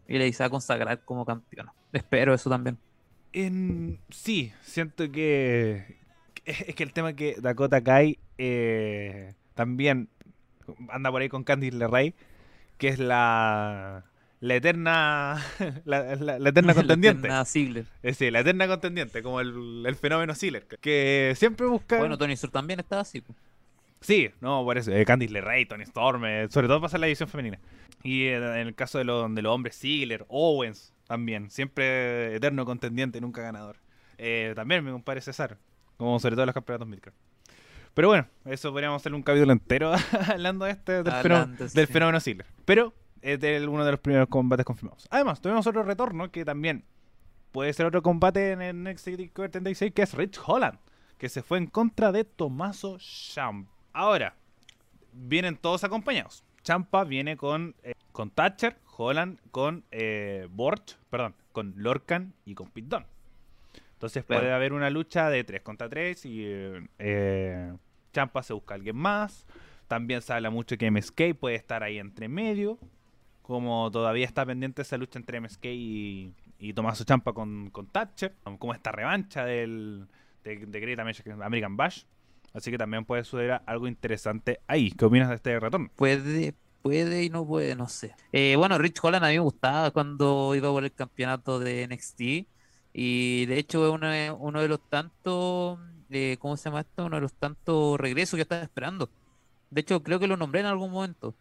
[0.08, 1.74] Y le va a consagrar como campeona.
[1.94, 2.78] Espero eso también.
[3.34, 5.98] En, sí, siento que
[6.46, 10.10] es que el tema que Dakota Kai eh, también
[10.90, 12.14] anda por ahí con Candice LeRae,
[12.78, 14.06] que es la
[14.40, 15.42] la eterna
[15.86, 17.28] la, la- la eterna contendiente.
[17.28, 17.86] Nada Ziggler.
[18.04, 22.36] Es decir, la eterna contendiente, como el, el fenómeno Sealer, que siempre busca Bueno, Tony
[22.36, 23.24] Sur también estaba así.
[24.02, 24.92] Sí, no, por eso.
[24.92, 27.58] Eh, Candice LeRae, Tony Storm, eh, sobre todo pasa en la edición femenina.
[28.04, 31.52] Y eh, en el caso de, lo- de los hombres, Ziggler, Owens también.
[31.52, 33.78] Siempre eterno contendiente, nunca ganador.
[34.18, 35.60] Eh, también mi compadre César,
[35.96, 37.14] como sobre todo en los campeonatos Midcard.
[37.94, 39.94] Pero bueno, eso podríamos hacer un capítulo entero
[40.28, 41.94] hablando de este, del, fenómeno, Hablando, del sí.
[41.94, 42.48] fenómeno Ziggler.
[42.66, 45.08] Pero es de uno de los primeros combates confirmados.
[45.12, 46.84] Además, tuvimos otro retorno que también
[47.52, 50.80] puede ser otro combate en el Next 36, que es Rich Holland,
[51.20, 53.70] que se fue en contra de Tomaso Champ.
[53.92, 54.36] Ahora,
[55.12, 56.44] vienen todos acompañados.
[56.64, 57.76] Champa viene con,
[58.14, 63.08] con Thatcher, Holland con eh, Borch, perdón, con Lorcan y con Pit Dunne.
[63.94, 66.46] Entonces puede haber una lucha de 3 contra 3 y
[67.00, 67.74] eh,
[68.12, 69.46] Champa se busca a alguien más.
[69.88, 72.80] También se habla mucho que MSK puede estar ahí entre medio.
[73.42, 78.36] Como todavía está pendiente esa lucha entre MSK y, y Tomaso Champa con, con Thatcher.
[78.60, 80.08] Como esta revancha del,
[80.44, 82.04] de, de Great American American Bash.
[82.54, 84.92] Así que también puede suceder algo interesante ahí.
[84.92, 85.90] ¿Qué opinas de este retorno?
[85.96, 86.54] Puede,
[86.84, 88.14] puede y no puede, no sé.
[88.32, 92.22] Eh, bueno, Rich Holland a mí me gustaba cuando iba por el campeonato de NXT.
[92.94, 95.80] Y de hecho es uno, uno de los tantos,
[96.12, 97.06] eh, ¿cómo se llama esto?
[97.06, 99.10] Uno de los tantos regresos que estaba esperando.
[99.72, 101.36] De hecho, creo que lo nombré en algún momento.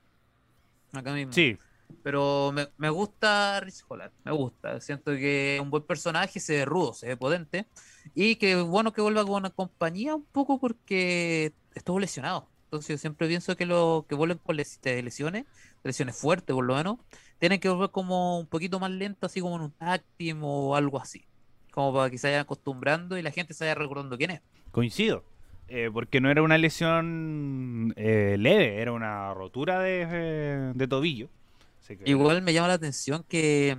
[0.93, 1.33] Acá mismo.
[1.33, 1.59] Sí,
[2.03, 4.81] Pero me, me gusta Rich Holland, me gusta.
[4.81, 7.67] Siento que es un buen personaje, se ve rudo, se ve potente.
[8.15, 12.52] Y que bueno que vuelva con una compañía un poco porque estuvo lesionado.
[12.73, 15.45] Entonces yo siempre pienso que los que vuelven con lesiones,
[15.85, 16.97] lesiones fuertes por lo menos,
[17.39, 19.75] tienen que volver como un poquito más lento, así como en un
[20.17, 21.23] team o algo así.
[21.71, 24.41] Como para que se vayan acostumbrando y la gente se vaya recordando quién es.
[24.71, 25.23] coincido.
[25.69, 31.29] Eh, porque no era una lesión eh, leve, era una rotura de, eh, de tobillo.
[31.87, 33.77] Que- Igual me llama la atención que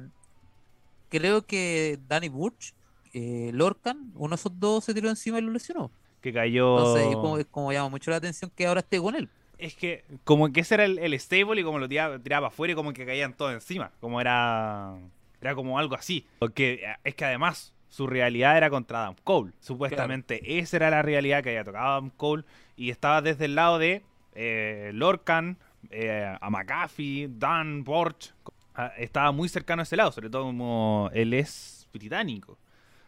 [1.09, 2.73] creo que Danny Burch,
[3.13, 5.89] eh, Lorcan, uno de esos dos se tiró encima y lo lesionó.
[6.23, 6.77] Que cayó.
[6.77, 9.29] Entonces, es como, es como llama mucho la atención que ahora esté con él.
[9.57, 12.71] Es que, como que ese era el, el stable y como lo tiraba, tiraba afuera
[12.71, 13.91] y como que caían todos encima.
[13.99, 14.95] Como era.
[15.41, 16.25] Era como algo así.
[16.39, 19.51] Porque eh, es que además su realidad era contra Adam Cole.
[19.59, 22.45] Supuestamente esa era la realidad que había tocado Adam Cole.
[22.77, 24.01] Y estaba desde el lado de
[24.33, 25.57] eh, Lorcan,
[25.91, 28.33] eh, a McAfee, Dan Borch.
[28.73, 32.57] Ah, Estaba muy cercano a ese lado, sobre todo como él es británico.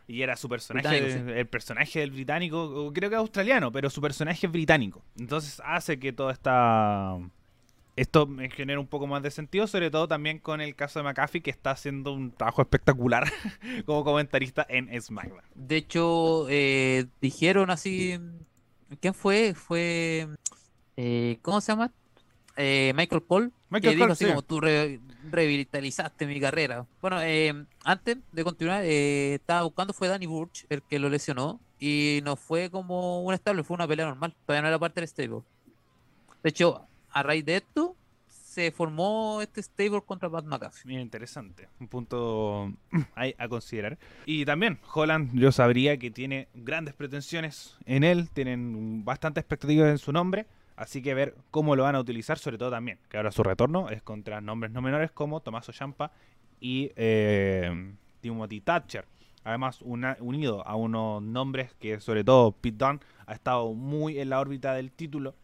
[0.07, 4.45] Y era su personaje, Británico, el personaje del británico, creo que australiano, pero su personaje
[4.45, 5.03] es británico.
[5.17, 7.17] Entonces hace que toda esta...
[7.95, 11.03] Esto me genera un poco más de sentido, sobre todo también con el caso de
[11.05, 13.23] McAfee, que está haciendo un trabajo espectacular
[13.85, 15.39] como comentarista en SmackDown.
[15.55, 18.19] De hecho, eh, dijeron así.
[18.99, 19.53] ¿Quién fue?
[19.53, 20.27] Fue.
[20.97, 21.89] eh, ¿Cómo se llama?
[22.57, 23.49] Eh, Michael Cole.
[23.69, 24.29] Michael que dijo Cole, así sí.
[24.29, 24.99] como tú re-
[25.31, 26.85] revitalizaste mi carrera.
[27.01, 31.59] Bueno, eh, antes de continuar, eh, estaba buscando, fue Danny Burch el que lo lesionó.
[31.79, 34.33] Y no fue como un estable, fue una pelea normal.
[34.45, 35.41] Todavía no era parte del stable.
[36.41, 37.95] De hecho, a raíz de esto,
[38.55, 40.87] se formó este stable contra Pat McAfee.
[40.87, 42.71] Bien interesante, un punto
[43.15, 43.97] a considerar.
[44.25, 49.97] Y también, Holland, yo sabría que tiene grandes pretensiones en él, tienen bastante expectativas en
[49.97, 50.45] su nombre,
[50.75, 53.89] así que ver cómo lo van a utilizar, sobre todo también, que ahora su retorno
[53.89, 56.11] es contra nombres no menores como Tomaso Champa
[56.59, 59.05] y eh, Timothy Thatcher.
[59.43, 64.39] Además, unido a unos nombres que, sobre todo, Pete Dunne ha estado muy en la
[64.39, 65.35] órbita del título.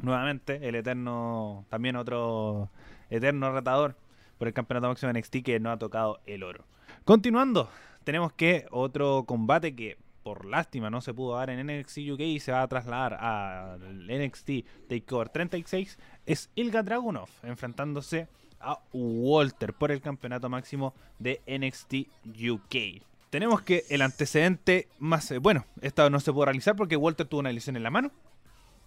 [0.00, 2.70] Nuevamente, el eterno, también otro
[3.10, 3.96] eterno retador
[4.38, 6.64] por el campeonato máximo NXT que no ha tocado el oro.
[7.04, 7.68] Continuando,
[8.04, 9.98] tenemos que otro combate que
[10.28, 14.06] por lástima no se pudo dar en NXT UK y se va a trasladar al
[14.06, 14.50] NXT
[14.86, 18.28] Takeover 36, es Ilga Dragunov enfrentándose
[18.60, 22.10] a Walter por el campeonato máximo de NXT
[22.46, 23.02] UK.
[23.30, 25.30] Tenemos que el antecedente más...
[25.30, 28.10] eh, bueno, esta no se pudo realizar porque Walter tuvo una lesión en la mano.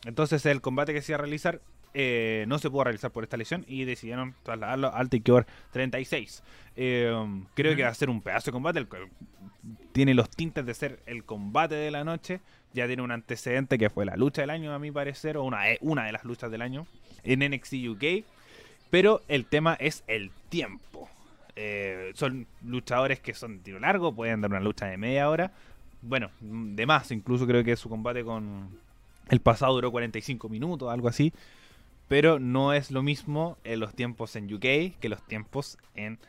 [0.06, 1.60] Entonces el combate que se iba a realizar
[1.94, 6.44] eh, no se pudo realizar por esta lesión y decidieron trasladarlo al Takeover 36.
[6.76, 7.14] Eh,
[7.54, 8.80] creo que va a ser un pedazo de combate.
[8.80, 8.88] El
[9.92, 12.40] tiene los tintes de ser el combate de la noche.
[12.74, 15.64] Ya tiene un antecedente que fue la lucha del año, a mi parecer, o una,
[15.82, 16.88] una de las luchas del año
[17.24, 18.26] en NXT UK.
[18.90, 21.10] Pero el tema es el tiempo.
[21.56, 25.52] Eh, son luchadores que son de tiro largo, pueden dar una lucha de media hora.
[26.02, 28.70] Bueno, de más, incluso creo que su combate con
[29.30, 31.34] el pasado duró 45 minutos, algo así.
[32.12, 36.20] Pero no es lo mismo en los tiempos en UK que los tiempos en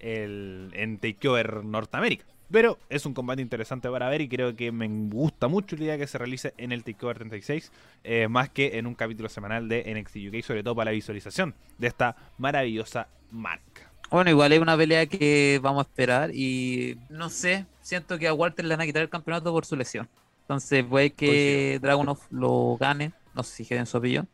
[0.00, 2.24] el en Takeover Norteamérica.
[2.50, 5.96] Pero es un combate interesante para ver y creo que me gusta mucho la idea
[5.96, 7.70] que se realice en el Takeover 36,
[8.02, 11.54] eh, más que en un capítulo semanal de NXT UK, sobre todo para la visualización
[11.78, 13.92] de esta maravillosa marca.
[14.10, 18.34] Bueno, igual es una pelea que vamos a esperar y no sé, siento que a
[18.34, 20.08] Walter le van a quitar el campeonato por su lesión.
[20.40, 24.26] Entonces puede que Dragunov lo gane, no sé si en su apellido,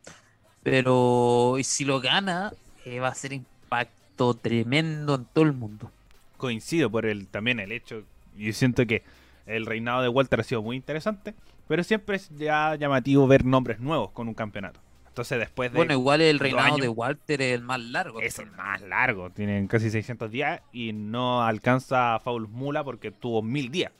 [0.65, 2.51] pero y si lo gana
[2.85, 5.91] eh, va a ser impacto tremendo en todo el mundo.
[6.37, 8.01] Coincido por el también el hecho,
[8.35, 9.03] yo siento que
[9.45, 11.35] el reinado de Walter ha sido muy interesante,
[11.67, 14.79] pero siempre es ya llamativo ver nombres nuevos con un campeonato.
[15.07, 18.19] Entonces después de Bueno, igual el reinado años- de Walter es el más largo.
[18.19, 23.11] Es el más largo, tienen casi 600 días y no alcanza a Faulus Mula porque
[23.11, 23.91] tuvo mil días.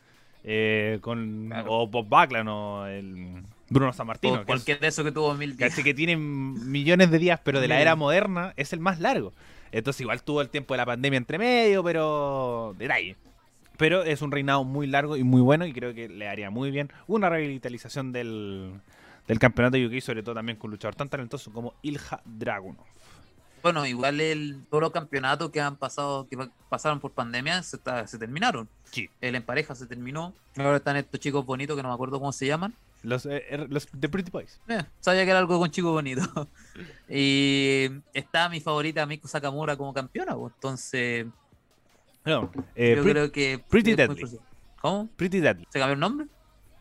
[0.44, 1.72] Eh, con, Claro.
[1.72, 4.42] O Bob Backlund o el Bruno San Martino.
[4.42, 5.70] O cualquier de esos que tuvo mil días.
[5.72, 9.34] Casi que tienen millones de días, pero de la era moderna es el más largo.
[9.72, 13.16] Entonces igual tuvo el tiempo de la pandemia entre medio, pero detalle.
[13.78, 16.72] Pero es un reinado muy largo y muy bueno y creo que le haría muy
[16.72, 18.72] bien una revitalización del,
[19.28, 22.86] del campeonato UK, sobre todo también con un luchador tan talentoso como Ilja Dragunov.
[23.64, 27.78] Bueno, igual el, todos los campeonatos que han pasado, que pa- pasaron por pandemia, se,
[27.78, 28.70] está- se terminaron.
[28.92, 29.10] Sí.
[29.22, 30.34] El en pareja se terminó.
[30.56, 32.74] Ahora están estos chicos bonitos que no me acuerdo cómo se llaman.
[33.06, 34.60] Los, eh, er- los The Pretty Boys.
[34.68, 36.28] Eh, sabía que era algo con chicos bonitos.
[37.10, 41.26] y está mi favorita Miko Sakamura como campeona, pues, entonces
[42.26, 44.40] No, eh, yo Pre- creo que Pretty Deadly.
[44.82, 45.08] ¿Cómo?
[45.16, 45.66] Pretty Deadly.
[45.70, 46.28] ¿Se cambió el nombre?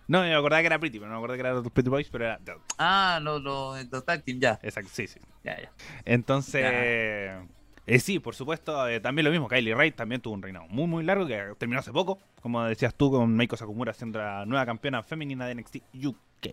[0.06, 2.08] No, me acordaba que era Pretty, pero no me acordaba que era los Pretty Boys,
[2.10, 2.62] pero era Deadly.
[2.78, 4.58] Ah, los lo, los tag team, ya.
[4.62, 5.18] Exacto, sí, sí.
[5.42, 5.70] Ya, ya.
[6.04, 7.46] Entonces, Ya.
[7.86, 9.48] Eh, sí, por supuesto, eh, también lo mismo.
[9.48, 12.94] Kylie Ray también tuvo un reinado muy, muy largo que terminó hace poco, como decías
[12.94, 16.48] tú, con Meiko Sakumura siendo la nueva campeona femenina de NXT UK.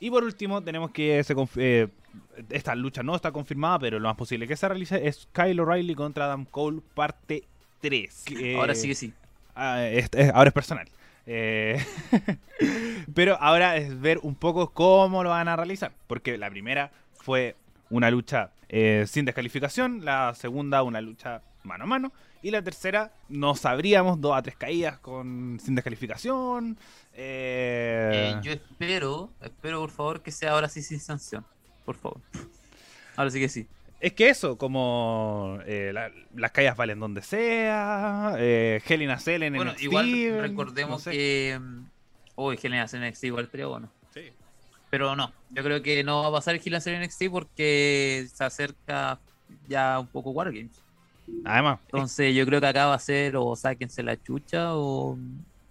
[0.00, 1.88] Y por último, tenemos que se eh,
[2.50, 5.94] esta lucha no está confirmada, pero lo más posible que se realice es Kyle O'Reilly
[5.94, 7.44] contra Adam Cole, parte
[7.80, 8.24] 3.
[8.56, 9.12] Ahora sí que sí.
[9.54, 10.88] Ah, es- es- ahora es personal.
[11.26, 11.78] Eh,
[13.14, 15.92] pero ahora es ver un poco cómo lo van a realizar.
[16.06, 17.54] Porque la primera fue
[17.92, 22.12] una lucha eh, sin descalificación, la segunda una lucha mano a mano.
[22.42, 26.76] Y la tercera no sabríamos, dos a tres caídas con sin descalificación.
[27.14, 31.44] eh, Eh, yo espero, espero por favor que sea ahora sí sin sanción.
[31.84, 32.20] Por favor.
[33.16, 33.66] Ahora sí que sí.
[34.00, 39.18] Es que eso, como eh, la- las caídas valen donde sea, eh, Hell in a
[39.20, 41.10] Cell en Bueno, NXT, igual recordemos no sé.
[41.12, 41.58] que.
[41.60, 41.84] mm,
[42.34, 43.88] Uy, Hell in a Cell NXT igual sería bueno.
[44.92, 48.44] Pero no, yo creo que no va a pasar el a Cell NXT porque se
[48.44, 49.18] acerca
[49.66, 50.82] ya un poco Wargames.
[51.46, 55.16] Además, Entonces yo creo que acá va a ser o sáquense la chucha o...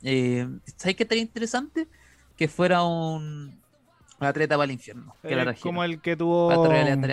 [0.01, 1.87] Eh, ¿Sabes qué estaría interesante?
[2.35, 3.59] Que fuera un,
[4.19, 5.15] un atleta para el infierno.
[5.21, 6.49] Que la eh, como el que tuvo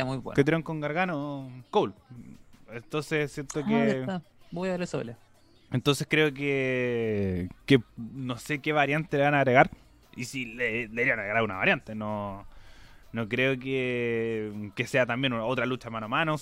[0.07, 0.35] muy bueno.
[0.35, 1.93] que tuvieron con Gargano, Cole.
[2.73, 4.21] Entonces siento Ah, que.
[4.51, 5.19] Voy a ver esa pelea.
[5.73, 9.71] entonces creo que que no sé qué variante le van a agregar
[10.21, 12.47] y si le deberían agregar una variante, no
[13.11, 16.37] no creo que, que sea también una- otra lucha mano a mano.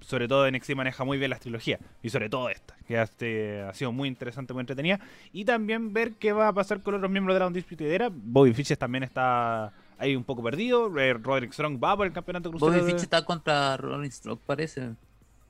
[0.00, 3.72] Sobre todo NXT maneja muy bien las trilogías y sobre todo esta, que este, ha
[3.72, 5.00] sido muy interesante, muy entretenida.
[5.32, 8.10] Y también ver qué va a pasar con otros miembros de la Undisputed Era.
[8.12, 10.94] Bobby Fischer también está ahí un poco perdido.
[10.98, 12.72] eh, Roderick Strong va por el campeonato crucero.
[12.72, 14.90] Bobby Fitch está contra Rolling Stroke, parece.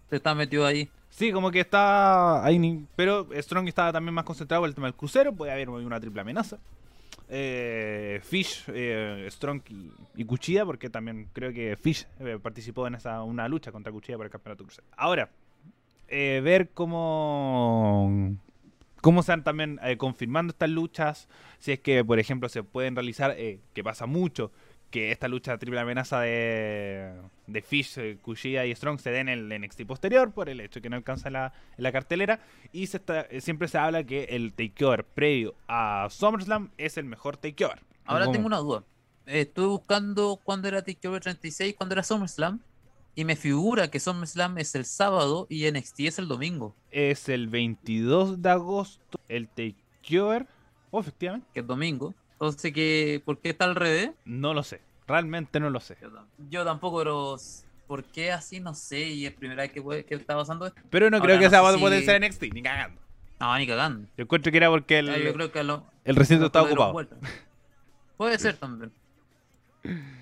[0.09, 0.89] Se está metido ahí.
[1.11, 4.95] Sí, como que está ahí, pero Strong estaba también más concentrado en el tema del
[4.95, 6.59] crucero, puede haber una triple amenaza.
[7.29, 9.63] Eh, Fish, eh, Strong
[10.17, 14.17] y, Cuchilla, porque también creo que Fish eh, participó en esa una lucha contra Cuchilla
[14.17, 14.87] por el campeonato crucero.
[14.97, 15.31] Ahora,
[16.09, 18.37] eh, ver cómo
[19.05, 23.35] cómo van también eh, confirmando estas luchas, si es que, por ejemplo, se pueden realizar,
[23.37, 24.51] eh, que pasa mucho,
[24.91, 27.13] que esta lucha triple amenaza de,
[27.47, 30.75] de Fish, eh, Kushida y Strong se den en el NXT posterior por el hecho
[30.75, 31.53] de que no alcanza la,
[31.93, 32.41] cartelera.
[32.73, 37.05] Y se está, eh, siempre se habla que el takeover previo a SummerSlam es el
[37.07, 37.81] mejor takeover.
[38.05, 38.85] Ahora tengo una duda.
[39.27, 42.61] Eh, Estuve buscando cuándo era TakeOver 36, cuándo era SummerSlam.
[43.17, 46.75] Y me figura que SummerSlam es el sábado y NXT es el domingo.
[46.91, 50.47] Es el 22 de agosto el takeover.
[50.91, 51.47] Oh, efectivamente.
[51.53, 52.15] Que es domingo.
[52.35, 54.11] Entonces, que, ¿por qué está al revés?
[54.25, 54.81] No lo sé.
[55.07, 55.97] Realmente no lo sé.
[56.01, 57.37] Yo, tam- yo tampoco, pero
[57.87, 58.61] ¿por qué así?
[58.61, 59.01] No sé.
[59.01, 60.81] Y es primera vez que, puede- que está pasando esto.
[60.91, 63.01] Pero no Ahora creo que no sea sé va a poder ser NXT, ni cagando.
[63.41, 64.09] No, ni cagando.
[64.17, 67.07] Yo encuentro que era porque el, yo creo que a lo, el recinto estaba ocupado.
[68.17, 68.93] Puede ser también.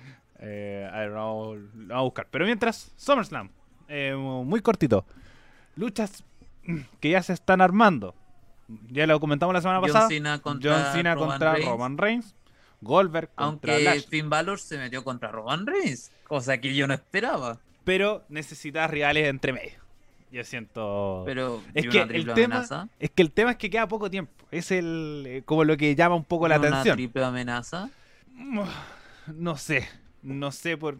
[0.45, 1.57] Eh, a ver, vamos
[1.89, 2.27] a buscar.
[2.29, 3.49] Pero mientras, SummerSlam.
[3.87, 5.05] eh, muy cortito.
[5.77, 6.21] Luchas
[6.99, 8.13] que ya se están armando.
[8.89, 10.07] Ya lo comentamos la semana John pasada.
[10.09, 11.69] Cena contra, John Cena Roman contra Reigns.
[11.69, 12.35] Roman Reigns.
[12.81, 14.01] Goldberg contra Aunque.
[14.09, 16.11] Finn Balor se metió contra Roman Reigns.
[16.27, 17.59] Cosa que yo no esperaba.
[17.83, 19.79] Pero necesitas rivales entre medio.
[20.31, 21.21] Yo siento.
[21.25, 22.87] Pero Es que una el tema- amenaza.
[22.99, 24.31] Es que el tema es que queda poco tiempo.
[24.51, 26.95] Es el eh, como lo que llama un poco la una atención.
[26.97, 27.89] triple amenaza.
[29.27, 29.87] No sé.
[30.23, 30.97] No sé por.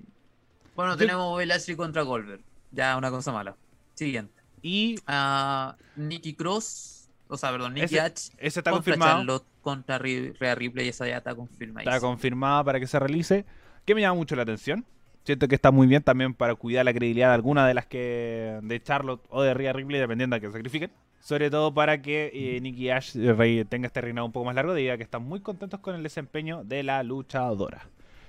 [0.75, 2.41] Bueno, Yo- tenemos Lashley contra Goldberg.
[2.71, 3.55] Ya, una cosa mala.
[3.95, 4.33] Siguiente.
[4.61, 6.92] Y Ah, Nikki Cross.
[7.33, 8.31] O sea, perdón, Nikki Ese- H.
[8.37, 9.17] ese está contra confirmado.
[9.17, 10.87] Charlotte contra Rhea Ripley.
[10.89, 11.83] Esa ya está confirmada.
[11.83, 13.45] Está confirmada para que se realice.
[13.85, 14.85] Que me llama mucho la atención.
[15.25, 18.59] Siento que está muy bien también para cuidar la credibilidad de alguna de las que.
[18.61, 20.91] de Charlotte o de Rhea Ripley, dependiendo de que sacrifiquen.
[21.21, 24.73] Sobre todo para que eh, Nikki Ash eh, tenga este reinado un poco más largo,
[24.73, 27.87] debido a que están muy contentos con el desempeño de la luchadora.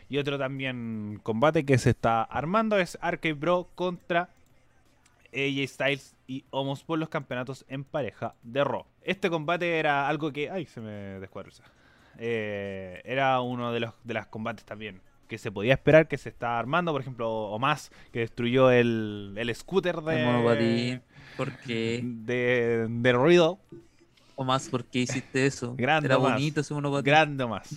[0.09, 4.29] Y otro también combate que se está armando es Arcade Bro contra
[5.35, 8.87] AJ Styles y Omos por los campeonatos en pareja de Raw.
[9.03, 10.51] Este combate era algo que.
[10.51, 10.67] ¡Ay!
[10.67, 11.65] Se me descuadriza.
[12.19, 16.29] Eh, era uno de los de las combates también que se podía esperar que se
[16.29, 16.93] está armando.
[16.93, 20.25] Por ejemplo, Omas que destruyó el, el scooter El de.
[20.25, 21.03] monopatín.
[21.37, 22.01] ¿Por qué?
[22.05, 23.59] De, de ruido.
[24.37, 25.75] O más, ¿por qué hiciste eso?
[25.79, 26.33] Grande Era Omás.
[26.35, 27.05] bonito ese monopatín.
[27.05, 27.75] Grande Omas.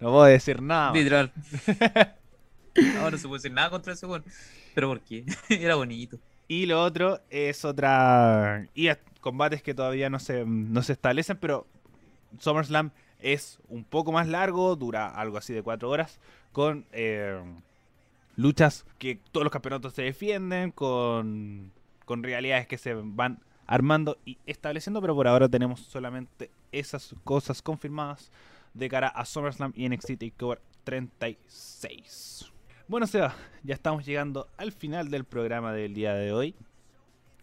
[0.00, 0.88] No puedo decir nada.
[0.90, 0.96] más.
[0.98, 1.32] Literal.
[2.98, 4.24] Ahora no se puede decir nada contra ese weón.
[4.74, 5.24] Pero ¿por qué?
[5.48, 6.18] Era bonito.
[6.48, 8.66] Y lo otro es otra.
[8.74, 8.88] Y
[9.20, 11.66] combates que todavía no se, no se establecen, pero
[12.38, 12.90] SummerSlam
[13.20, 16.18] es un poco más largo, dura algo así de cuatro horas,
[16.52, 17.38] con eh,
[18.36, 21.72] luchas que todos los campeonatos se defienden, con,
[22.04, 27.60] con realidades que se van armando y estableciendo, pero por ahora tenemos solamente esas cosas
[27.60, 28.30] confirmadas
[28.72, 32.52] de cara a SummerSlam y NXT TakeOver 36.
[32.88, 36.54] Bueno, Seba, ya estamos llegando al final del programa del día de hoy.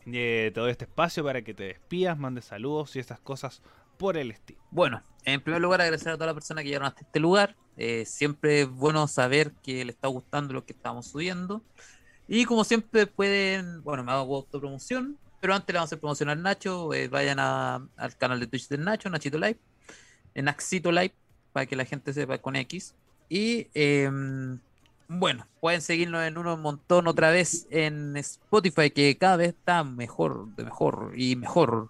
[0.07, 3.61] Eh, te doy este espacio para que te despidas, mandes saludos y estas cosas
[3.99, 4.59] por el estilo.
[4.71, 7.55] Bueno, en primer lugar agradecer a todas las personas que llegaron hasta este lugar.
[7.77, 11.61] Eh, siempre es bueno saber que le está gustando lo que estamos subiendo.
[12.27, 16.29] Y como siempre pueden, bueno, me hago autopromoción, pero antes le vamos a hacer promoción
[16.29, 16.91] al Nacho.
[16.91, 19.59] eh, vayan al canal de Twitch del Nacho, Nachito Live,
[20.33, 21.13] en Axito Live,
[21.53, 22.95] para que la gente sepa con X.
[23.29, 24.59] Y em,
[25.07, 29.83] bueno, pueden seguirnos en uno un montón otra vez en Spotify, que cada vez está
[29.83, 31.89] mejor, de mejor y mejor.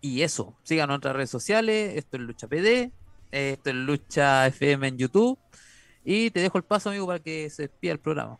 [0.00, 1.96] Y eso, sigan nuestras redes sociales.
[1.96, 2.90] Esto es Lucha PD,
[3.30, 5.38] esto es Lucha FM en YouTube.
[6.04, 8.38] Y te dejo el paso, amigo, para que se despida el programa.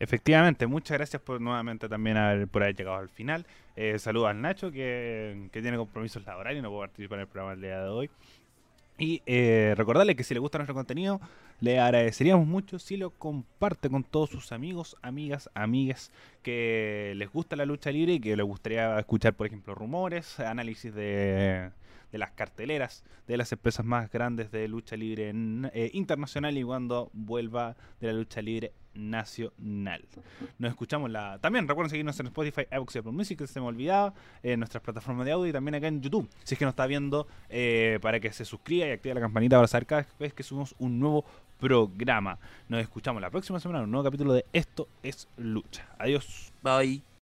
[0.00, 3.46] Efectivamente, muchas gracias por nuevamente también haber- por haber llegado al final.
[3.76, 7.28] Eh, saludos al Nacho que, que tiene compromisos laborales y no puede participar en el
[7.28, 8.10] programa el día de hoy.
[8.98, 11.20] Y eh, recordarle que si le gusta nuestro contenido,
[11.60, 16.10] le agradeceríamos mucho si lo comparte con todos sus amigos, amigas, amigues
[16.42, 20.94] que les gusta la lucha libre y que les gustaría escuchar, por ejemplo, rumores, análisis
[20.94, 21.70] de,
[22.14, 27.10] de las carteleras de las empresas más grandes de lucha libre eh, internacional y cuando
[27.12, 30.04] vuelva de la lucha libre nacional.
[30.60, 31.40] Nos escuchamos la.
[31.40, 34.80] También recuerden seguirnos en Spotify, iVoox y Apple Music, que se me olvidaba, en nuestras
[34.80, 36.30] plataformas de audio y también acá en YouTube.
[36.44, 39.56] Si es que nos está viendo, eh, para que se suscriba y active la campanita
[39.56, 41.24] para saber cada vez que subimos un nuevo
[41.58, 42.38] programa.
[42.68, 45.84] Nos escuchamos la próxima semana en un nuevo capítulo de Esto es Lucha.
[45.98, 46.52] Adiós.
[46.62, 47.13] Bye.